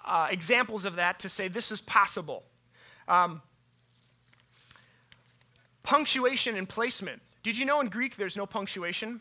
uh, 0.05 0.29
examples 0.31 0.85
of 0.85 0.97
that 0.97 1.19
to 1.21 1.29
say 1.29 1.49
this 1.49 1.71
is 1.71 1.81
possible. 1.81 2.43
Um, 3.07 3.43
punctuation 5.83 6.57
and 6.57 6.69
placement. 6.69 7.21
Did 7.43 7.59
you 7.59 7.65
know 7.65 7.81
in 7.81 7.89
Greek 7.89 8.17
there's 8.17 8.37
no 8.37 8.47
punctuation? 8.47 9.21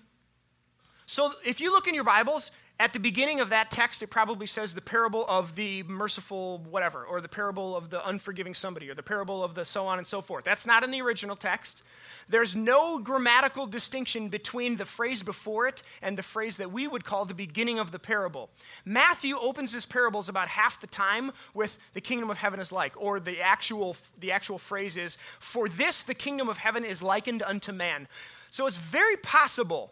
So 1.06 1.34
if 1.45 1.60
you 1.60 1.71
look 1.71 1.88
in 1.88 1.95
your 1.95 2.04
Bibles, 2.04 2.52
at 2.82 2.94
the 2.94 3.00
beginning 3.00 3.39
of 3.39 3.50
that 3.50 3.70
text, 3.70 4.02
it 4.02 4.08
probably 4.08 4.48
says 4.48 4.74
the 4.74 4.82
parable 4.82 5.24
of 5.28 5.54
the 5.54 5.84
merciful 5.84 6.58
whatever, 6.67 7.06
or 7.06 7.22
the 7.22 7.28
parable 7.28 7.76
of 7.76 7.91
the 7.91 8.08
unforgiving 8.10 8.56
somebody, 8.56 8.89
or 8.89 8.96
the 8.96 9.04
parable 9.04 9.44
of 9.44 9.54
the 9.54 9.63
so 9.63 9.86
on 9.86 10.00
and 10.00 10.08
so 10.08 10.20
forth. 10.20 10.44
That's 10.44 10.65
not 10.65 10.84
in 10.84 10.89
the 10.89 11.00
original 11.00 11.36
text. 11.36 11.84
There's 12.28 12.56
no 12.56 12.98
grammatical 12.98 13.67
distinction 13.67 14.30
between 14.30 14.78
the 14.78 14.86
phrase 14.86 15.22
before 15.22 15.67
it 15.67 15.84
and 16.02 16.17
the 16.17 16.24
phrase 16.24 16.58
that 16.58 16.72
we 16.72 16.88
would 16.88 17.06
call 17.06 17.24
the 17.24 17.36
beginning 17.36 17.78
of 17.78 17.91
the 17.91 18.00
parable. 18.00 18.50
Matthew 18.84 19.38
opens 19.38 19.72
his 19.72 19.86
parables 19.86 20.28
about 20.28 20.48
half 20.48 20.82
the 20.82 20.88
time 20.88 21.32
with 21.54 21.78
the 21.94 22.02
kingdom 22.02 22.32
of 22.32 22.39
heaven 22.39 22.60
is 22.60 22.72
like, 22.72 22.94
or 22.98 23.20
the 23.20 23.41
actual, 23.41 23.96
the 24.20 24.32
actual 24.32 24.58
phrase 24.58 24.98
is, 24.98 25.17
for 25.39 25.70
this 25.70 26.02
the 26.02 26.15
kingdom 26.15 26.50
of 26.50 26.58
heaven 26.58 26.84
is 26.84 27.04
likened 27.04 27.44
unto 27.44 27.72
man. 27.72 28.08
So 28.50 28.65
it's 28.65 28.78
very 28.78 29.17
possible 29.17 29.91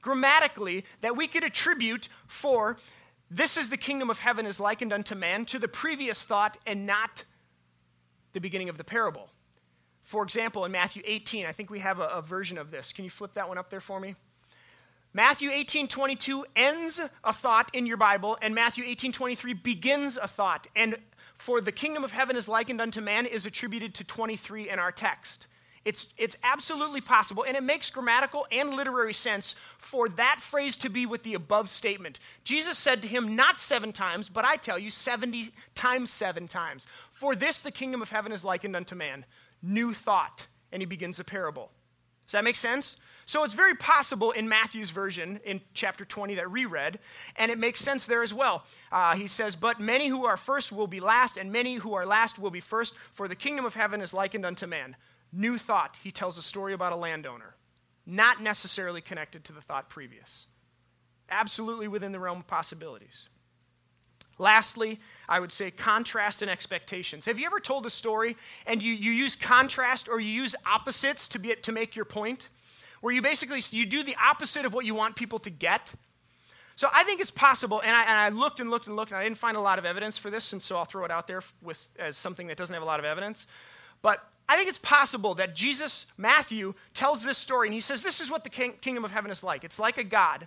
grammatically 0.00 0.84
that 1.00 1.16
we 1.16 1.26
could 1.26 1.44
attribute 1.44 2.08
for 2.26 2.76
this 3.30 3.56
is 3.56 3.68
the 3.68 3.76
kingdom 3.76 4.08
of 4.08 4.18
heaven 4.18 4.46
is 4.46 4.58
likened 4.58 4.92
unto 4.92 5.14
man 5.14 5.44
to 5.46 5.58
the 5.58 5.68
previous 5.68 6.22
thought 6.22 6.56
and 6.66 6.86
not 6.86 7.24
the 8.32 8.40
beginning 8.40 8.68
of 8.68 8.78
the 8.78 8.84
parable. 8.84 9.28
For 10.02 10.22
example, 10.22 10.64
in 10.64 10.72
Matthew 10.72 11.02
18, 11.04 11.44
I 11.44 11.52
think 11.52 11.68
we 11.68 11.80
have 11.80 12.00
a, 12.00 12.08
a 12.08 12.22
version 12.22 12.56
of 12.56 12.70
this. 12.70 12.92
Can 12.92 13.04
you 13.04 13.10
flip 13.10 13.34
that 13.34 13.46
one 13.46 13.58
up 13.58 13.68
there 13.68 13.80
for 13.80 14.00
me? 14.00 14.14
Matthew 15.12 15.50
18, 15.50 15.88
22 15.88 16.46
ends 16.56 17.00
a 17.24 17.32
thought 17.32 17.70
in 17.74 17.86
your 17.86 17.96
Bible, 17.96 18.38
and 18.40 18.54
Matthew 18.54 18.84
18, 18.86 19.12
23 19.12 19.52
begins 19.54 20.16
a 20.16 20.28
thought. 20.28 20.66
And 20.76 20.96
for 21.36 21.60
the 21.60 21.72
kingdom 21.72 22.04
of 22.04 22.12
heaven 22.12 22.36
is 22.36 22.48
likened 22.48 22.80
unto 22.80 23.00
man 23.00 23.26
is 23.26 23.44
attributed 23.44 23.94
to 23.94 24.04
23 24.04 24.70
in 24.70 24.78
our 24.78 24.92
text. 24.92 25.46
It's, 25.88 26.06
it's 26.18 26.36
absolutely 26.42 27.00
possible, 27.00 27.46
and 27.48 27.56
it 27.56 27.62
makes 27.62 27.88
grammatical 27.88 28.46
and 28.52 28.74
literary 28.74 29.14
sense 29.14 29.54
for 29.78 30.06
that 30.10 30.38
phrase 30.38 30.76
to 30.76 30.90
be 30.90 31.06
with 31.06 31.22
the 31.22 31.32
above 31.32 31.70
statement. 31.70 32.18
Jesus 32.44 32.76
said 32.76 33.00
to 33.00 33.08
him, 33.08 33.34
Not 33.34 33.58
seven 33.58 33.90
times, 33.94 34.28
but 34.28 34.44
I 34.44 34.56
tell 34.56 34.78
you, 34.78 34.90
70 34.90 35.50
times 35.74 36.10
seven 36.10 36.46
times. 36.46 36.86
For 37.12 37.34
this 37.34 37.62
the 37.62 37.70
kingdom 37.70 38.02
of 38.02 38.10
heaven 38.10 38.32
is 38.32 38.44
likened 38.44 38.76
unto 38.76 38.94
man. 38.94 39.24
New 39.62 39.94
thought. 39.94 40.46
And 40.72 40.82
he 40.82 40.86
begins 40.86 41.20
a 41.20 41.24
parable. 41.24 41.70
Does 42.26 42.32
that 42.32 42.44
make 42.44 42.56
sense? 42.56 42.96
So 43.24 43.42
it's 43.44 43.54
very 43.54 43.74
possible 43.74 44.32
in 44.32 44.46
Matthew's 44.46 44.90
version 44.90 45.40
in 45.42 45.58
chapter 45.72 46.04
20 46.04 46.34
that 46.34 46.50
we 46.50 46.66
read, 46.66 46.98
and 47.36 47.50
it 47.50 47.56
makes 47.56 47.80
sense 47.80 48.04
there 48.04 48.22
as 48.22 48.34
well. 48.34 48.64
Uh, 48.92 49.16
he 49.16 49.26
says, 49.26 49.56
But 49.56 49.80
many 49.80 50.08
who 50.08 50.26
are 50.26 50.36
first 50.36 50.70
will 50.70 50.86
be 50.86 51.00
last, 51.00 51.38
and 51.38 51.50
many 51.50 51.76
who 51.76 51.94
are 51.94 52.04
last 52.04 52.38
will 52.38 52.50
be 52.50 52.60
first, 52.60 52.92
for 53.14 53.26
the 53.26 53.34
kingdom 53.34 53.64
of 53.64 53.74
heaven 53.74 54.02
is 54.02 54.12
likened 54.12 54.44
unto 54.44 54.66
man. 54.66 54.94
New 55.32 55.58
thought. 55.58 55.96
He 56.02 56.10
tells 56.10 56.38
a 56.38 56.42
story 56.42 56.72
about 56.72 56.92
a 56.92 56.96
landowner, 56.96 57.54
not 58.06 58.42
necessarily 58.42 59.00
connected 59.00 59.44
to 59.44 59.52
the 59.52 59.60
thought 59.60 59.88
previous. 59.88 60.46
Absolutely 61.30 61.88
within 61.88 62.12
the 62.12 62.20
realm 62.20 62.38
of 62.38 62.46
possibilities. 62.46 63.28
Lastly, 64.38 65.00
I 65.28 65.40
would 65.40 65.52
say 65.52 65.70
contrast 65.70 66.42
and 66.42 66.50
expectations. 66.50 67.26
Have 67.26 67.38
you 67.38 67.46
ever 67.46 67.60
told 67.60 67.86
a 67.86 67.90
story 67.90 68.36
and 68.66 68.80
you, 68.80 68.92
you 68.92 69.10
use 69.10 69.34
contrast 69.34 70.08
or 70.08 70.20
you 70.20 70.30
use 70.30 70.54
opposites 70.64 71.26
to, 71.28 71.38
be, 71.38 71.56
to 71.56 71.72
make 71.72 71.96
your 71.96 72.04
point? 72.04 72.48
where 73.00 73.14
you 73.14 73.22
basically 73.22 73.60
you 73.70 73.86
do 73.86 74.02
the 74.02 74.16
opposite 74.16 74.64
of 74.64 74.72
what 74.72 74.84
you 74.84 74.94
want 74.94 75.16
people 75.16 75.38
to 75.40 75.50
get. 75.50 75.94
So 76.76 76.88
I 76.92 77.02
think 77.02 77.20
it's 77.20 77.30
possible, 77.30 77.80
and 77.80 77.94
I, 77.94 78.02
and 78.02 78.18
I, 78.18 78.28
looked 78.28 78.60
and 78.60 78.70
looked 78.70 78.86
and 78.86 78.94
looked, 78.94 79.10
and 79.10 79.18
I 79.18 79.24
didn't 79.24 79.38
find 79.38 79.56
a 79.56 79.60
lot 79.60 79.80
of 79.80 79.84
evidence 79.84 80.16
for 80.16 80.30
this, 80.30 80.52
and 80.52 80.62
so 80.62 80.76
I'll 80.76 80.84
throw 80.84 81.04
it 81.04 81.10
out 81.10 81.26
there 81.26 81.42
with, 81.60 81.88
as 81.98 82.16
something 82.16 82.46
that 82.46 82.56
doesn't 82.56 82.72
have 82.72 82.84
a 82.84 82.86
lot 82.86 83.00
of 83.00 83.04
evidence. 83.04 83.46
But 84.00 84.24
I 84.48 84.56
think 84.56 84.68
it's 84.68 84.78
possible 84.78 85.34
that 85.34 85.54
Jesus, 85.54 86.06
Matthew, 86.16 86.74
tells 86.94 87.22
this 87.22 87.36
story, 87.36 87.68
and 87.68 87.74
he 87.74 87.80
says, 87.80 88.02
This 88.02 88.20
is 88.20 88.30
what 88.30 88.44
the 88.44 88.50
king, 88.50 88.74
kingdom 88.80 89.04
of 89.04 89.10
heaven 89.10 89.30
is 89.30 89.42
like. 89.42 89.64
It's 89.64 89.78
like 89.78 89.98
a 89.98 90.04
God, 90.04 90.46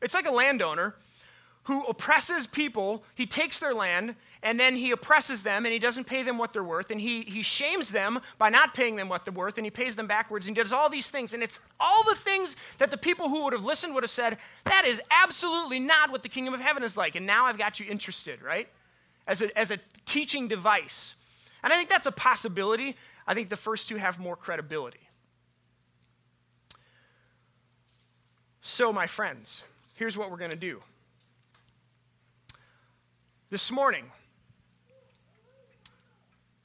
it's 0.00 0.14
like 0.14 0.26
a 0.26 0.32
landowner 0.32 0.94
who 1.64 1.82
oppresses 1.84 2.46
people. 2.46 3.04
He 3.14 3.26
takes 3.26 3.58
their 3.58 3.74
land, 3.74 4.14
and 4.42 4.58
then 4.58 4.74
he 4.74 4.90
oppresses 4.90 5.42
them 5.42 5.66
and 5.66 5.72
he 5.72 5.78
doesn't 5.78 6.04
pay 6.04 6.22
them 6.22 6.38
what 6.38 6.52
they're 6.52 6.64
worth. 6.64 6.90
And 6.90 7.00
he, 7.00 7.22
he 7.22 7.42
shames 7.42 7.90
them 7.90 8.20
by 8.38 8.48
not 8.48 8.74
paying 8.74 8.96
them 8.96 9.08
what 9.08 9.24
they're 9.24 9.34
worth 9.34 9.58
and 9.58 9.66
he 9.66 9.70
pays 9.70 9.94
them 9.94 10.06
backwards 10.06 10.46
and 10.46 10.56
does 10.56 10.72
all 10.72 10.88
these 10.88 11.10
things. 11.10 11.34
And 11.34 11.42
it's 11.42 11.60
all 11.78 12.02
the 12.04 12.14
things 12.14 12.56
that 12.78 12.90
the 12.90 12.96
people 12.96 13.28
who 13.28 13.44
would 13.44 13.52
have 13.52 13.64
listened 13.64 13.94
would 13.94 14.02
have 14.02 14.10
said 14.10 14.38
that 14.64 14.84
is 14.86 15.02
absolutely 15.10 15.78
not 15.78 16.10
what 16.10 16.22
the 16.22 16.28
kingdom 16.28 16.54
of 16.54 16.60
heaven 16.60 16.82
is 16.82 16.96
like. 16.96 17.16
And 17.16 17.26
now 17.26 17.44
i've 17.44 17.58
got 17.58 17.78
you 17.78 17.86
interested 17.90 18.40
right? 18.42 18.68
As 19.26 19.42
a, 19.42 19.58
as 19.58 19.70
a 19.70 19.78
teaching 20.06 20.48
device. 20.48 21.14
And 21.62 21.72
i 21.72 21.76
think 21.76 21.90
that's 21.90 22.06
a 22.06 22.12
possibility 22.12 22.96
i 23.26 23.34
think 23.34 23.48
the 23.48 23.56
first 23.56 23.88
two 23.88 23.96
have 23.96 24.18
more 24.18 24.36
credibility 24.36 25.00
so 28.60 28.92
my 28.92 29.06
friends 29.06 29.62
here's 29.94 30.16
what 30.16 30.30
we're 30.30 30.36
going 30.36 30.50
to 30.50 30.56
do 30.56 30.80
this 33.50 33.70
morning 33.70 34.04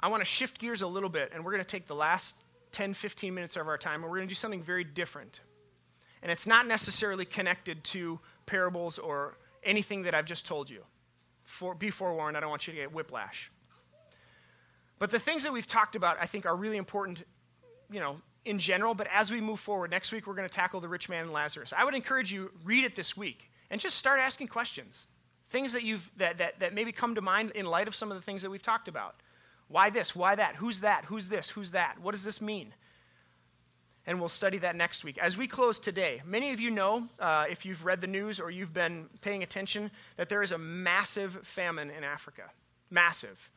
I 0.06 0.08
want 0.08 0.22
to 0.22 0.26
shift 0.26 0.60
gears 0.60 0.84
a 0.84 0.88
little 0.88 1.10
bit, 1.10 1.32
and 1.34 1.44
we're 1.44 1.52
going 1.52 1.64
to 1.64 1.68
take 1.68 1.88
the 1.88 1.96
last 1.96 2.36
10, 2.74 2.94
15 2.94 3.34
minutes 3.34 3.58
of 3.58 3.68
our 3.68 3.76
time, 3.76 4.04
and 4.04 4.04
we're 4.04 4.18
going 4.18 4.28
to 4.28 4.32
do 4.32 4.38
something 4.38 4.62
very 4.62 4.84
different. 4.84 5.40
And 6.22 6.32
it's 6.32 6.46
not 6.46 6.68
necessarily 6.68 7.26
connected 7.26 7.84
to 7.86 8.20
parables 8.46 9.00
or 9.00 9.36
anything 9.64 10.04
that 10.04 10.14
I've 10.14 10.26
just 10.26 10.46
told 10.46 10.70
you. 10.70 10.84
For, 11.44 11.74
be 11.74 11.90
forewarned, 11.90 12.38
I 12.38 12.40
don't 12.40 12.52
want 12.52 12.68
you 12.68 12.74
to 12.74 12.80
get 12.80 12.94
whiplash. 12.94 13.52
But 15.00 15.12
the 15.12 15.20
things 15.20 15.44
that 15.44 15.52
we've 15.52 15.68
talked 15.68 15.96
about, 15.96 16.18
I 16.20 16.26
think, 16.26 16.46
are 16.46 16.56
really 16.56 16.78
important, 16.78 17.24
you 17.92 18.00
know, 18.00 18.18
in 18.46 18.60
general. 18.60 18.94
But 18.94 19.08
as 19.12 19.32
we 19.32 19.42
move 19.42 19.60
forward, 19.60 19.92
next 19.92 20.12
week 20.12 20.28
we're 20.28 20.36
going 20.36 20.48
to 20.48 20.54
tackle 20.54 20.80
the 20.80 20.88
rich 20.88 21.10
man 21.10 21.24
and 21.24 21.34
Lazarus. 21.34 21.74
I 21.76 21.84
would 21.84 21.96
encourage 21.96 22.32
you 22.32 22.52
read 22.64 22.86
it 22.86 22.96
this 22.96 23.18
week 23.18 23.50
and 23.70 23.82
just 23.82 23.98
start 23.98 24.20
asking 24.20 24.48
questions, 24.48 25.08
things 25.50 25.74
that 25.74 25.84
you've 25.84 26.10
that 26.18 26.38
that, 26.38 26.60
that 26.60 26.74
maybe 26.74 26.92
come 26.92 27.16
to 27.16 27.22
mind 27.22 27.52
in 27.52 27.66
light 27.66 27.88
of 27.88 27.96
some 27.96 28.12
of 28.12 28.18
the 28.18 28.22
things 28.22 28.42
that 28.44 28.50
we've 28.50 28.64
talked 28.64 28.88
about. 28.88 29.16
Why 29.68 29.90
this? 29.90 30.16
Why 30.16 30.36
that? 30.36 30.56
Who's 30.56 30.82
that? 30.82 31.06
Who's 31.06 31.28
this? 31.28 31.50
Who's 31.50 31.72
that? 31.72 32.00
What 32.00 32.12
does 32.12 32.24
this 32.24 32.40
mean? 32.40 32.74
And 34.08 34.20
we'll 34.20 34.30
study 34.30 34.60
that 34.60 34.76
next 34.76 35.04
week. 35.04 35.18
As 35.18 35.36
we 35.36 35.48
close 35.48 35.80
today, 35.80 36.22
many 36.24 36.52
of 36.52 36.60
you 36.60 36.70
know, 36.70 37.10
uh, 37.20 37.46
if 37.50 37.66
you've 37.66 37.84
read 37.84 38.02
the 38.02 38.08
news 38.08 38.40
or 38.40 38.52
you've 38.52 38.74
been 38.74 39.10
paying 39.22 39.42
attention, 39.42 39.90
that 40.18 40.30
there 40.30 40.44
is 40.44 40.52
a 40.52 40.60
massive 40.60 41.40
famine 41.42 41.90
in 41.90 42.04
Africa. 42.04 42.44
Massive. 42.92 43.50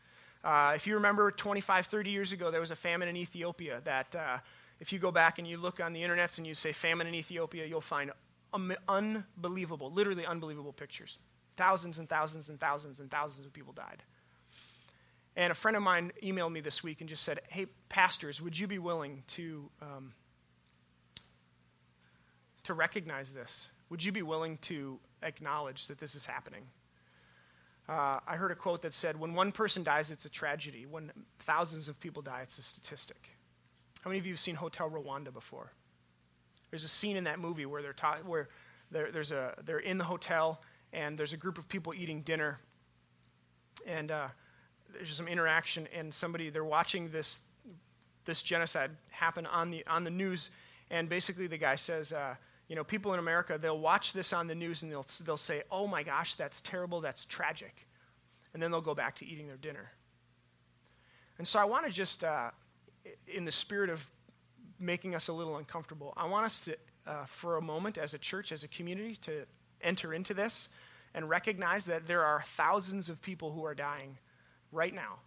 Uh, 0.49 0.73
if 0.75 0.87
you 0.87 0.95
remember 0.95 1.31
25, 1.31 1.89
30 1.89 2.09
years 2.09 2.33
ago, 2.33 2.51
there 2.51 2.63
was 2.63 2.71
a 2.71 2.77
famine 2.77 3.07
in 3.07 3.19
Ethiopia 3.19 3.83
that, 3.85 4.17
uh, 4.17 4.39
if 4.81 4.95
you 4.95 4.99
go 4.99 5.11
back 5.11 5.39
and 5.39 5.47
you 5.47 5.59
look 5.59 5.79
on 5.79 5.93
the 5.93 6.03
internet 6.03 6.39
and 6.39 6.47
you 6.47 6.55
say 6.55 6.73
famine 6.73 7.07
in 7.07 7.15
Ethiopia, 7.15 7.67
you'll 7.67 7.83
find 7.83 8.11
um, 8.55 8.73
unbelievable, 8.89 9.93
literally 9.93 10.25
unbelievable 10.25 10.73
pictures. 10.73 11.19
Thousands 11.59 11.99
and 11.99 12.09
thousands 12.09 12.49
and 12.49 12.59
thousands 12.59 13.01
and 13.01 13.11
thousands 13.11 13.45
of 13.45 13.53
people 13.53 13.75
died. 13.75 14.03
And 15.37 15.53
a 15.53 15.55
friend 15.55 15.77
of 15.77 15.83
mine 15.83 16.13
emailed 16.23 16.53
me 16.53 16.61
this 16.61 16.83
week 16.83 17.03
and 17.03 17.11
just 17.11 17.25
said, 17.25 17.41
Hey, 17.51 17.67
pastors, 17.91 18.41
would 18.41 18.59
you 18.59 18.67
be 18.67 18.79
willing 18.79 19.25
to, 19.27 19.69
um, 19.83 20.15
to 22.63 22.73
recognize 22.73 23.35
this? 23.35 23.69
Would 23.91 24.03
you 24.03 24.13
be 24.13 24.23
willing 24.23 24.57
to 24.63 24.99
acknowledge 25.23 25.89
that 25.89 25.99
this 25.99 26.15
is 26.15 26.25
happening? 26.25 26.63
Uh, 27.89 28.21
I 28.27 28.37
heard 28.37 28.51
a 28.51 28.55
quote 28.55 28.83
that 28.83 28.93
said, 28.93 29.19
When 29.19 29.35
one 29.35 29.51
person 29.51 29.83
dies, 29.83 30.11
it's 30.11 30.25
a 30.27 30.29
tragedy. 30.29 30.87
When 30.89 31.11
thousands 31.41 31.89
of 31.89 31.99
people 32.01 32.21
die, 32.23 32.41
it's 32.43 32.59
a 32.59 32.63
statistic. 32.63 33.29
How 34.03 34.11
many 34.11 34.19
of 34.19 34.27
you 34.27 34.33
have 34.33 34.41
seen 34.41 34.55
Hotel 34.55 34.91
Rwanda 34.91 35.33
before? 35.33 35.73
There's 36.71 36.85
a 36.85 36.89
scene 36.89 37.17
in 37.17 37.25
that 37.25 37.39
movie 37.39 37.67
where 37.67 37.81
they're, 37.81 37.95
ta- 37.95 38.19
where 38.25 38.49
they're, 38.91 39.11
there's 39.11 39.33
a, 39.33 39.55
they're 39.65 39.79
in 39.79 39.97
the 39.97 40.05
hotel 40.05 40.61
and 40.93 41.19
there's 41.19 41.33
a 41.33 41.37
group 41.37 41.59
of 41.59 41.69
people 41.69 41.95
eating 41.95 42.21
dinner. 42.23 42.59
And 43.87 44.11
uh, 44.11 44.29
there's 44.93 45.15
some 45.15 45.29
interaction, 45.29 45.89
and 45.95 46.13
somebody 46.13 46.51
they're 46.51 46.65
watching 46.65 47.11
this 47.11 47.41
this 48.25 48.43
genocide 48.43 48.91
happen 49.11 49.47
on 49.47 49.71
the 49.71 49.87
on 49.87 50.05
the 50.05 50.11
news, 50.11 50.51
and 50.91 51.09
basically 51.09 51.47
the 51.47 51.57
guy 51.57 51.75
says, 51.75 52.13
uh, 52.13 52.35
you 52.69 52.77
know, 52.77 52.85
people 52.85 53.13
in 53.15 53.19
America 53.19 53.59
they'll 53.61 53.79
watch 53.79 54.13
this 54.13 54.33
on 54.33 54.47
the 54.47 54.55
news 54.55 54.83
and 54.83 54.93
they'll 54.93 55.07
they'll 55.25 55.37
say, 55.37 55.63
oh 55.71 55.87
my 55.87 56.03
gosh, 56.03 56.35
that's 56.35 56.61
terrible, 56.61 57.01
that's 57.01 57.25
tragic, 57.25 57.87
and 58.55 58.63
then 58.63 58.71
they'll 58.71 58.81
go 58.81 58.95
back 58.95 59.17
to 59.17 59.27
eating 59.27 59.47
their 59.47 59.57
dinner. 59.57 59.91
And 61.39 61.47
so 61.47 61.61
I 61.61 61.65
want 61.65 61.87
to 61.87 61.93
just, 61.93 62.25
uh, 62.25 62.51
in 63.27 63.45
the 63.45 63.53
spirit 63.53 63.91
of 63.91 64.05
making 64.81 65.15
us 65.15 65.29
a 65.29 65.33
little 65.33 65.57
uncomfortable, 65.57 66.13
I 66.17 66.27
want 66.27 66.47
us 66.47 66.61
to, 66.61 66.77
uh, 67.07 67.25
for 67.27 67.57
a 67.57 67.63
moment, 67.63 67.97
as 67.97 68.13
a 68.13 68.19
church, 68.19 68.51
as 68.51 68.65
a 68.65 68.69
community, 68.69 69.17
to 69.23 69.47
enter 69.81 70.15
into 70.15 70.35
this 70.35 70.69
and 71.15 71.29
recognize 71.29 71.85
that 71.87 72.07
there 72.07 72.25
are 72.25 72.43
thousands 72.45 73.09
of 73.09 73.23
people 73.23 73.53
who 73.53 73.65
are 73.65 73.75
dying 73.75 74.19
right 74.73 74.95
now. 74.95 75.21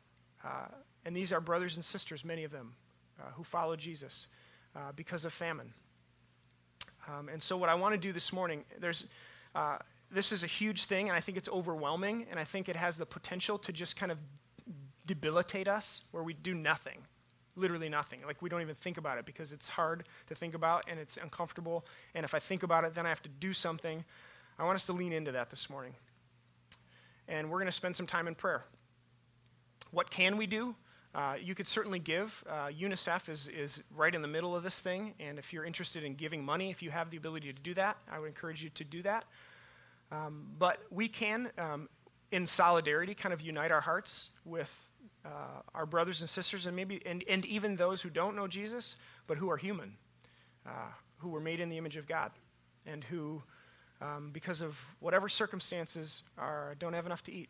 Uh, 0.44 0.68
and 1.06 1.16
these 1.16 1.32
are 1.32 1.40
brothers 1.40 1.78
and 1.78 1.86
sisters, 1.86 2.26
many 2.26 2.44
of 2.44 2.52
them, 2.52 2.74
uh, 3.20 3.32
who 3.34 3.44
follow 3.44 3.76
Jesus 3.76 4.28
uh, 4.76 4.92
because 4.96 5.26
of 5.26 5.34
famine. 5.34 5.74
Um, 7.08 7.30
and 7.30 7.42
so, 7.42 7.58
what 7.58 7.70
I 7.70 7.76
want 7.76 7.94
to 7.94 7.98
do 7.98 8.14
this 8.14 8.32
morning, 8.32 8.64
there's, 8.80 9.08
uh, 9.56 9.78
this 10.12 10.32
is 10.32 10.44
a 10.44 10.48
huge 10.48 10.86
thing, 10.86 11.08
and 11.10 11.18
I 11.18 11.22
think 11.22 11.38
it's 11.38 11.50
overwhelming, 11.50 12.28
and 12.30 12.40
I 12.40 12.44
think 12.44 12.70
it 12.70 12.76
has 12.76 12.98
the 12.98 13.06
potential 13.06 13.58
to 13.60 13.72
just 13.72 13.96
kind 13.96 14.12
of 14.12 14.18
debilitate 15.06 15.68
us 15.68 16.02
where 16.12 16.24
we 16.24 16.34
do 16.34 16.54
nothing. 16.54 17.00
Literally 17.56 17.90
nothing. 17.90 18.20
Like 18.26 18.42
we 18.42 18.50
don't 18.50 18.62
even 18.62 18.76
think 18.76 18.98
about 18.98 19.18
it 19.18 19.26
because 19.26 19.52
it's 19.52 19.68
hard 19.68 20.06
to 20.28 20.36
think 20.36 20.54
about 20.54 20.86
and 20.88 20.98
it's 21.00 21.18
uncomfortable. 21.18 21.86
And 22.16 22.24
if 22.24 22.34
I 22.34 22.40
think 22.40 22.64
about 22.64 22.86
it, 22.86 22.96
then 22.96 23.06
I 23.06 23.10
have 23.10 23.22
to 23.24 23.30
do 23.30 23.52
something. 23.52 24.06
I 24.58 24.64
want 24.64 24.76
us 24.76 24.86
to 24.86 24.94
lean 24.94 25.12
into 25.12 25.34
that 25.34 25.50
this 25.50 25.70
morning. 25.70 25.94
And 27.28 27.50
we're 27.50 27.58
going 27.58 27.68
to 27.68 27.74
spend 27.74 27.96
some 27.96 28.08
time 28.08 28.28
in 28.28 28.36
prayer. 28.36 28.64
What 29.92 30.10
can 30.10 30.38
we 30.38 30.48
do? 30.48 30.76
Uh, 31.14 31.36
you 31.42 31.54
could 31.54 31.68
certainly 31.68 32.00
give. 32.00 32.44
Uh, 32.50 32.68
UNICEF 32.68 33.28
is, 33.28 33.50
is 33.50 33.82
right 33.96 34.16
in 34.16 34.22
the 34.22 34.28
middle 34.28 34.56
of 34.56 34.64
this 34.64 34.80
thing, 34.80 35.14
and 35.20 35.38
if 35.38 35.52
you're 35.52 35.66
interested 35.66 36.04
in 36.04 36.16
giving 36.16 36.44
money, 36.44 36.70
if 36.70 36.82
you 36.82 36.90
have 36.90 37.10
the 37.10 37.18
ability 37.18 37.52
to 37.52 37.62
do 37.62 37.74
that, 37.74 37.98
I 38.10 38.20
would 38.20 38.28
encourage 38.28 38.64
you 38.64 38.70
to 38.70 38.84
do 38.86 39.02
that. 39.04 39.26
Um, 40.12 40.48
but 40.58 40.80
we 40.90 41.10
can, 41.10 41.52
um, 41.58 41.90
in 42.32 42.46
solidarity, 42.46 43.14
kind 43.14 43.34
of 43.34 43.42
unite 43.42 43.72
our 43.72 43.82
hearts 43.82 44.30
with 44.46 44.74
uh, 45.26 45.62
our 45.76 45.86
brothers 45.86 46.22
and 46.22 46.30
sisters, 46.30 46.66
and 46.66 46.76
maybe 46.76 47.02
and, 47.06 47.24
and 47.30 47.46
even 47.46 47.76
those 47.76 48.02
who 48.02 48.10
don't 48.10 48.36
know 48.36 48.48
Jesus, 48.48 48.96
but 49.28 49.38
who 49.38 49.50
are 49.50 49.58
human, 49.58 49.94
uh, 50.66 50.92
who 51.18 51.30
were 51.30 51.42
made 51.42 51.60
in 51.60 51.70
the 51.70 51.78
image 51.78 51.98
of 51.98 52.08
God, 52.08 52.32
and 52.86 53.04
who, 53.04 53.42
um, 54.02 54.30
because 54.32 54.62
of 54.62 54.80
whatever 55.00 55.30
circumstances, 55.30 56.24
are 56.38 56.76
don't 56.80 56.94
have 56.94 57.06
enough 57.06 57.24
to 57.24 57.34
eat. 57.34 57.50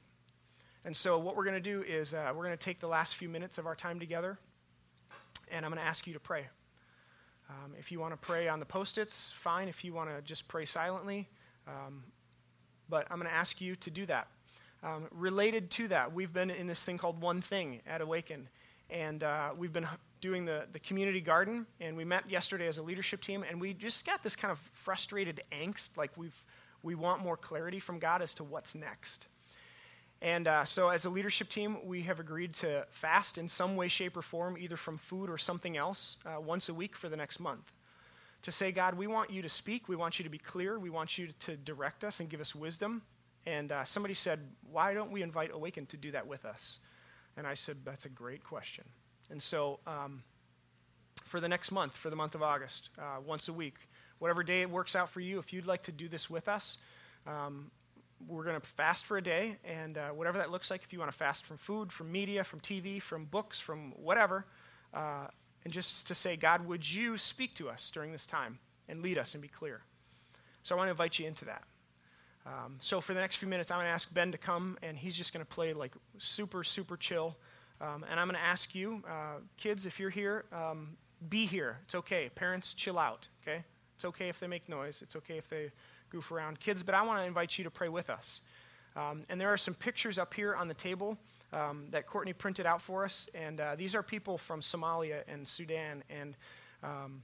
And 0.83 0.97
so, 0.97 1.19
what 1.19 1.35
we're 1.35 1.43
going 1.43 1.55
to 1.55 1.59
do 1.61 1.83
is 1.83 2.13
uh, 2.13 2.31
we're 2.35 2.43
going 2.43 2.57
to 2.57 2.63
take 2.63 2.79
the 2.79 2.87
last 2.87 3.15
few 3.15 3.29
minutes 3.29 3.59
of 3.59 3.67
our 3.67 3.75
time 3.75 3.99
together, 3.99 4.39
and 5.51 5.63
I'm 5.63 5.71
going 5.71 5.81
to 5.81 5.87
ask 5.87 6.07
you 6.07 6.13
to 6.13 6.19
pray. 6.19 6.47
Um, 7.49 7.73
if 7.77 7.91
you 7.91 7.99
want 7.99 8.13
to 8.13 8.17
pray 8.17 8.47
on 8.47 8.59
the 8.59 8.65
post 8.65 8.97
its, 8.97 9.31
fine. 9.31 9.67
If 9.67 9.83
you 9.83 9.93
want 9.93 10.09
to 10.09 10.21
just 10.23 10.47
pray 10.47 10.65
silently, 10.65 11.27
um, 11.67 12.03
but 12.89 13.05
I'm 13.11 13.17
going 13.19 13.29
to 13.29 13.35
ask 13.35 13.61
you 13.61 13.75
to 13.75 13.91
do 13.91 14.05
that. 14.07 14.27
Um, 14.83 15.05
related 15.11 15.69
to 15.71 15.87
that, 15.89 16.11
we've 16.11 16.33
been 16.33 16.49
in 16.49 16.65
this 16.65 16.83
thing 16.83 16.97
called 16.97 17.21
One 17.21 17.41
Thing 17.41 17.81
at 17.85 18.01
Awaken, 18.01 18.47
and 18.89 19.23
uh, 19.23 19.51
we've 19.55 19.73
been 19.73 19.87
doing 20.19 20.45
the, 20.45 20.65
the 20.73 20.79
community 20.79 21.21
garden, 21.21 21.67
and 21.79 21.95
we 21.95 22.05
met 22.05 22.27
yesterday 22.27 22.67
as 22.67 22.79
a 22.79 22.81
leadership 22.81 23.21
team, 23.21 23.45
and 23.47 23.61
we 23.61 23.73
just 23.73 24.03
got 24.05 24.23
this 24.23 24.35
kind 24.35 24.51
of 24.51 24.57
frustrated 24.73 25.41
angst, 25.51 25.89
like 25.97 26.17
we've, 26.17 26.43
we 26.81 26.95
want 26.95 27.21
more 27.21 27.37
clarity 27.37 27.79
from 27.79 27.99
God 27.99 28.23
as 28.23 28.33
to 28.35 28.43
what's 28.43 28.73
next. 28.73 29.27
And 30.21 30.47
uh, 30.47 30.65
so, 30.65 30.89
as 30.89 31.05
a 31.05 31.09
leadership 31.09 31.49
team, 31.49 31.77
we 31.83 32.03
have 32.03 32.19
agreed 32.19 32.53
to 32.55 32.85
fast 32.91 33.39
in 33.39 33.47
some 33.47 33.75
way, 33.75 33.87
shape, 33.87 34.15
or 34.15 34.21
form, 34.21 34.55
either 34.57 34.77
from 34.77 34.97
food 34.97 35.29
or 35.29 35.37
something 35.37 35.77
else, 35.77 36.17
uh, 36.25 36.39
once 36.39 36.69
a 36.69 36.73
week 36.73 36.95
for 36.95 37.09
the 37.09 37.17
next 37.17 37.39
month. 37.39 37.71
to 38.43 38.51
say, 38.51 38.71
God, 38.71 38.95
we 38.95 39.07
want 39.07 39.31
you 39.31 39.41
to 39.41 39.49
speak. 39.49 39.87
We 39.87 39.95
want 39.95 40.19
you 40.19 40.23
to 40.23 40.29
be 40.29 40.37
clear. 40.37 40.79
We 40.79 40.91
want 40.91 41.17
you 41.17 41.29
to 41.39 41.57
direct 41.57 42.03
us 42.03 42.19
and 42.19 42.29
give 42.29 42.41
us 42.41 42.53
wisdom. 42.53 43.01
And 43.45 43.71
uh, 43.71 43.83
somebody 43.83 44.13
said, 44.13 44.39
Why 44.71 44.93
don't 44.93 45.11
we 45.11 45.23
invite 45.23 45.51
Awaken 45.53 45.87
to 45.87 45.97
do 45.97 46.11
that 46.11 46.27
with 46.27 46.45
us? 46.45 46.77
And 47.35 47.47
I 47.47 47.55
said, 47.55 47.77
That's 47.83 48.05
a 48.05 48.09
great 48.09 48.43
question. 48.43 48.83
And 49.31 49.41
so, 49.41 49.79
um, 49.87 50.21
for 51.23 51.39
the 51.39 51.47
next 51.47 51.71
month, 51.71 51.95
for 51.95 52.09
the 52.09 52.15
month 52.15 52.35
of 52.35 52.43
August, 52.43 52.89
uh, 52.99 53.21
once 53.25 53.47
a 53.47 53.53
week, 53.53 53.77
whatever 54.19 54.43
day 54.43 54.61
it 54.61 54.69
works 54.69 54.95
out 54.95 55.09
for 55.09 55.19
you, 55.19 55.39
if 55.39 55.51
you'd 55.51 55.65
like 55.65 55.81
to 55.83 55.91
do 55.91 56.07
this 56.07 56.29
with 56.29 56.47
us, 56.47 56.77
um, 57.25 57.71
we're 58.27 58.43
going 58.43 58.59
to 58.59 58.65
fast 58.65 59.05
for 59.05 59.17
a 59.17 59.23
day. 59.23 59.57
And 59.63 59.97
uh, 59.97 60.09
whatever 60.09 60.37
that 60.37 60.51
looks 60.51 60.71
like, 60.71 60.83
if 60.83 60.93
you 60.93 60.99
want 60.99 61.11
to 61.11 61.17
fast 61.17 61.45
from 61.45 61.57
food, 61.57 61.91
from 61.91 62.11
media, 62.11 62.43
from 62.43 62.59
TV, 62.59 63.01
from 63.01 63.25
books, 63.25 63.59
from 63.59 63.91
whatever, 63.91 64.45
uh, 64.93 65.27
and 65.63 65.73
just 65.73 66.07
to 66.07 66.15
say, 66.15 66.35
God, 66.35 66.65
would 66.65 66.89
you 66.89 67.17
speak 67.17 67.55
to 67.55 67.69
us 67.69 67.91
during 67.93 68.11
this 68.11 68.25
time 68.25 68.59
and 68.89 69.01
lead 69.01 69.17
us 69.17 69.33
and 69.33 69.41
be 69.41 69.47
clear? 69.47 69.81
So 70.63 70.75
I 70.75 70.77
want 70.77 70.87
to 70.87 70.91
invite 70.91 71.19
you 71.19 71.27
into 71.27 71.45
that. 71.45 71.63
Um, 72.45 72.77
so 72.81 73.01
for 73.01 73.13
the 73.13 73.19
next 73.19 73.35
few 73.35 73.47
minutes, 73.47 73.69
I'm 73.69 73.77
going 73.77 73.85
to 73.85 73.91
ask 73.91 74.11
Ben 74.13 74.31
to 74.31 74.37
come, 74.37 74.77
and 74.81 74.97
he's 74.97 75.15
just 75.15 75.33
going 75.33 75.45
to 75.45 75.49
play 75.49 75.73
like 75.73 75.93
super, 76.17 76.63
super 76.63 76.97
chill. 76.97 77.37
Um, 77.79 78.05
and 78.09 78.19
I'm 78.19 78.27
going 78.27 78.37
to 78.37 78.45
ask 78.45 78.73
you, 78.75 79.03
uh, 79.07 79.39
kids, 79.57 79.85
if 79.85 79.99
you're 79.99 80.09
here, 80.09 80.45
um, 80.51 80.97
be 81.29 81.45
here. 81.45 81.77
It's 81.83 81.95
okay. 81.95 82.29
Parents, 82.33 82.73
chill 82.73 82.97
out. 82.97 83.27
Okay? 83.41 83.63
It's 83.95 84.05
okay 84.05 84.29
if 84.29 84.39
they 84.39 84.47
make 84.47 84.67
noise. 84.67 85.01
It's 85.01 85.15
okay 85.15 85.37
if 85.37 85.47
they 85.47 85.71
goof 86.11 86.31
around. 86.31 86.59
Kids, 86.59 86.83
but 86.83 86.93
I 86.93 87.01
want 87.03 87.19
to 87.19 87.25
invite 87.25 87.57
you 87.57 87.63
to 87.63 87.71
pray 87.71 87.89
with 87.89 88.09
us. 88.09 88.41
Um, 88.95 89.23
and 89.29 89.39
there 89.39 89.49
are 89.49 89.57
some 89.57 89.73
pictures 89.73 90.19
up 90.19 90.33
here 90.33 90.55
on 90.55 90.67
the 90.67 90.73
table 90.73 91.17
um, 91.53 91.87
that 91.91 92.05
Courtney 92.05 92.33
printed 92.33 92.65
out 92.65 92.81
for 92.81 93.05
us. 93.05 93.27
And 93.33 93.59
uh, 93.59 93.75
these 93.75 93.95
are 93.95 94.03
people 94.03 94.37
from 94.37 94.61
Somalia 94.61 95.23
and 95.27 95.47
Sudan. 95.47 96.03
And 96.09 96.35
um, 96.83 97.21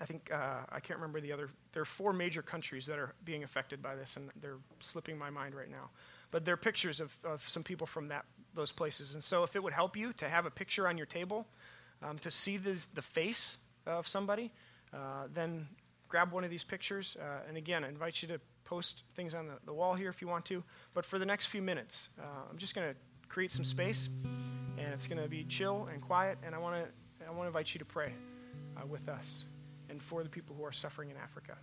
I 0.00 0.04
think, 0.04 0.30
uh, 0.32 0.64
I 0.70 0.80
can't 0.80 0.98
remember 0.98 1.20
the 1.20 1.32
other, 1.32 1.48
there 1.72 1.82
are 1.82 1.86
four 1.86 2.12
major 2.12 2.42
countries 2.42 2.86
that 2.86 2.98
are 2.98 3.14
being 3.24 3.44
affected 3.44 3.80
by 3.80 3.94
this, 3.94 4.16
and 4.16 4.30
they're 4.40 4.58
slipping 4.80 5.16
my 5.16 5.30
mind 5.30 5.54
right 5.54 5.70
now. 5.70 5.90
But 6.30 6.44
they're 6.44 6.56
pictures 6.56 7.00
of, 7.00 7.16
of 7.24 7.48
some 7.48 7.62
people 7.62 7.86
from 7.86 8.08
that, 8.08 8.24
those 8.54 8.72
places. 8.72 9.14
And 9.14 9.22
so 9.22 9.42
if 9.44 9.56
it 9.56 9.62
would 9.62 9.72
help 9.72 9.96
you 9.96 10.12
to 10.14 10.28
have 10.28 10.46
a 10.46 10.50
picture 10.50 10.88
on 10.88 10.96
your 10.96 11.06
table, 11.06 11.46
um, 12.02 12.18
to 12.18 12.30
see 12.30 12.56
this, 12.56 12.86
the 12.86 13.02
face 13.02 13.58
of 13.86 14.08
somebody, 14.08 14.50
uh, 14.92 15.28
then 15.32 15.66
grab 16.08 16.32
one 16.32 16.44
of 16.44 16.50
these 16.50 16.64
pictures. 16.64 17.16
Uh, 17.20 17.48
and 17.48 17.56
again, 17.56 17.84
I 17.84 17.88
invite 17.88 18.22
you 18.22 18.28
to 18.28 18.40
post 18.64 19.04
things 19.14 19.34
on 19.34 19.46
the, 19.46 19.54
the 19.64 19.72
wall 19.72 19.94
here 19.94 20.10
if 20.10 20.20
you 20.20 20.28
want 20.28 20.44
to. 20.46 20.62
But 20.94 21.04
for 21.04 21.18
the 21.18 21.26
next 21.26 21.46
few 21.46 21.62
minutes, 21.62 22.08
uh, 22.20 22.24
I'm 22.50 22.58
just 22.58 22.74
going 22.74 22.88
to 22.88 22.96
create 23.28 23.50
some 23.50 23.64
space, 23.64 24.08
and 24.78 24.92
it's 24.92 25.06
going 25.06 25.22
to 25.22 25.28
be 25.28 25.44
chill 25.44 25.88
and 25.92 26.00
quiet. 26.00 26.38
And 26.44 26.54
I 26.54 26.58
want 26.58 26.84
to 26.84 26.90
I 27.26 27.30
want 27.30 27.42
to 27.42 27.46
invite 27.46 27.74
you 27.74 27.78
to 27.80 27.84
pray 27.84 28.12
uh, 28.76 28.86
with 28.86 29.08
us 29.08 29.46
and 29.88 30.00
for 30.00 30.22
the 30.22 30.28
people 30.28 30.54
who 30.56 30.64
are 30.64 30.72
suffering 30.72 31.10
in 31.10 31.16
Africa. 31.16 31.56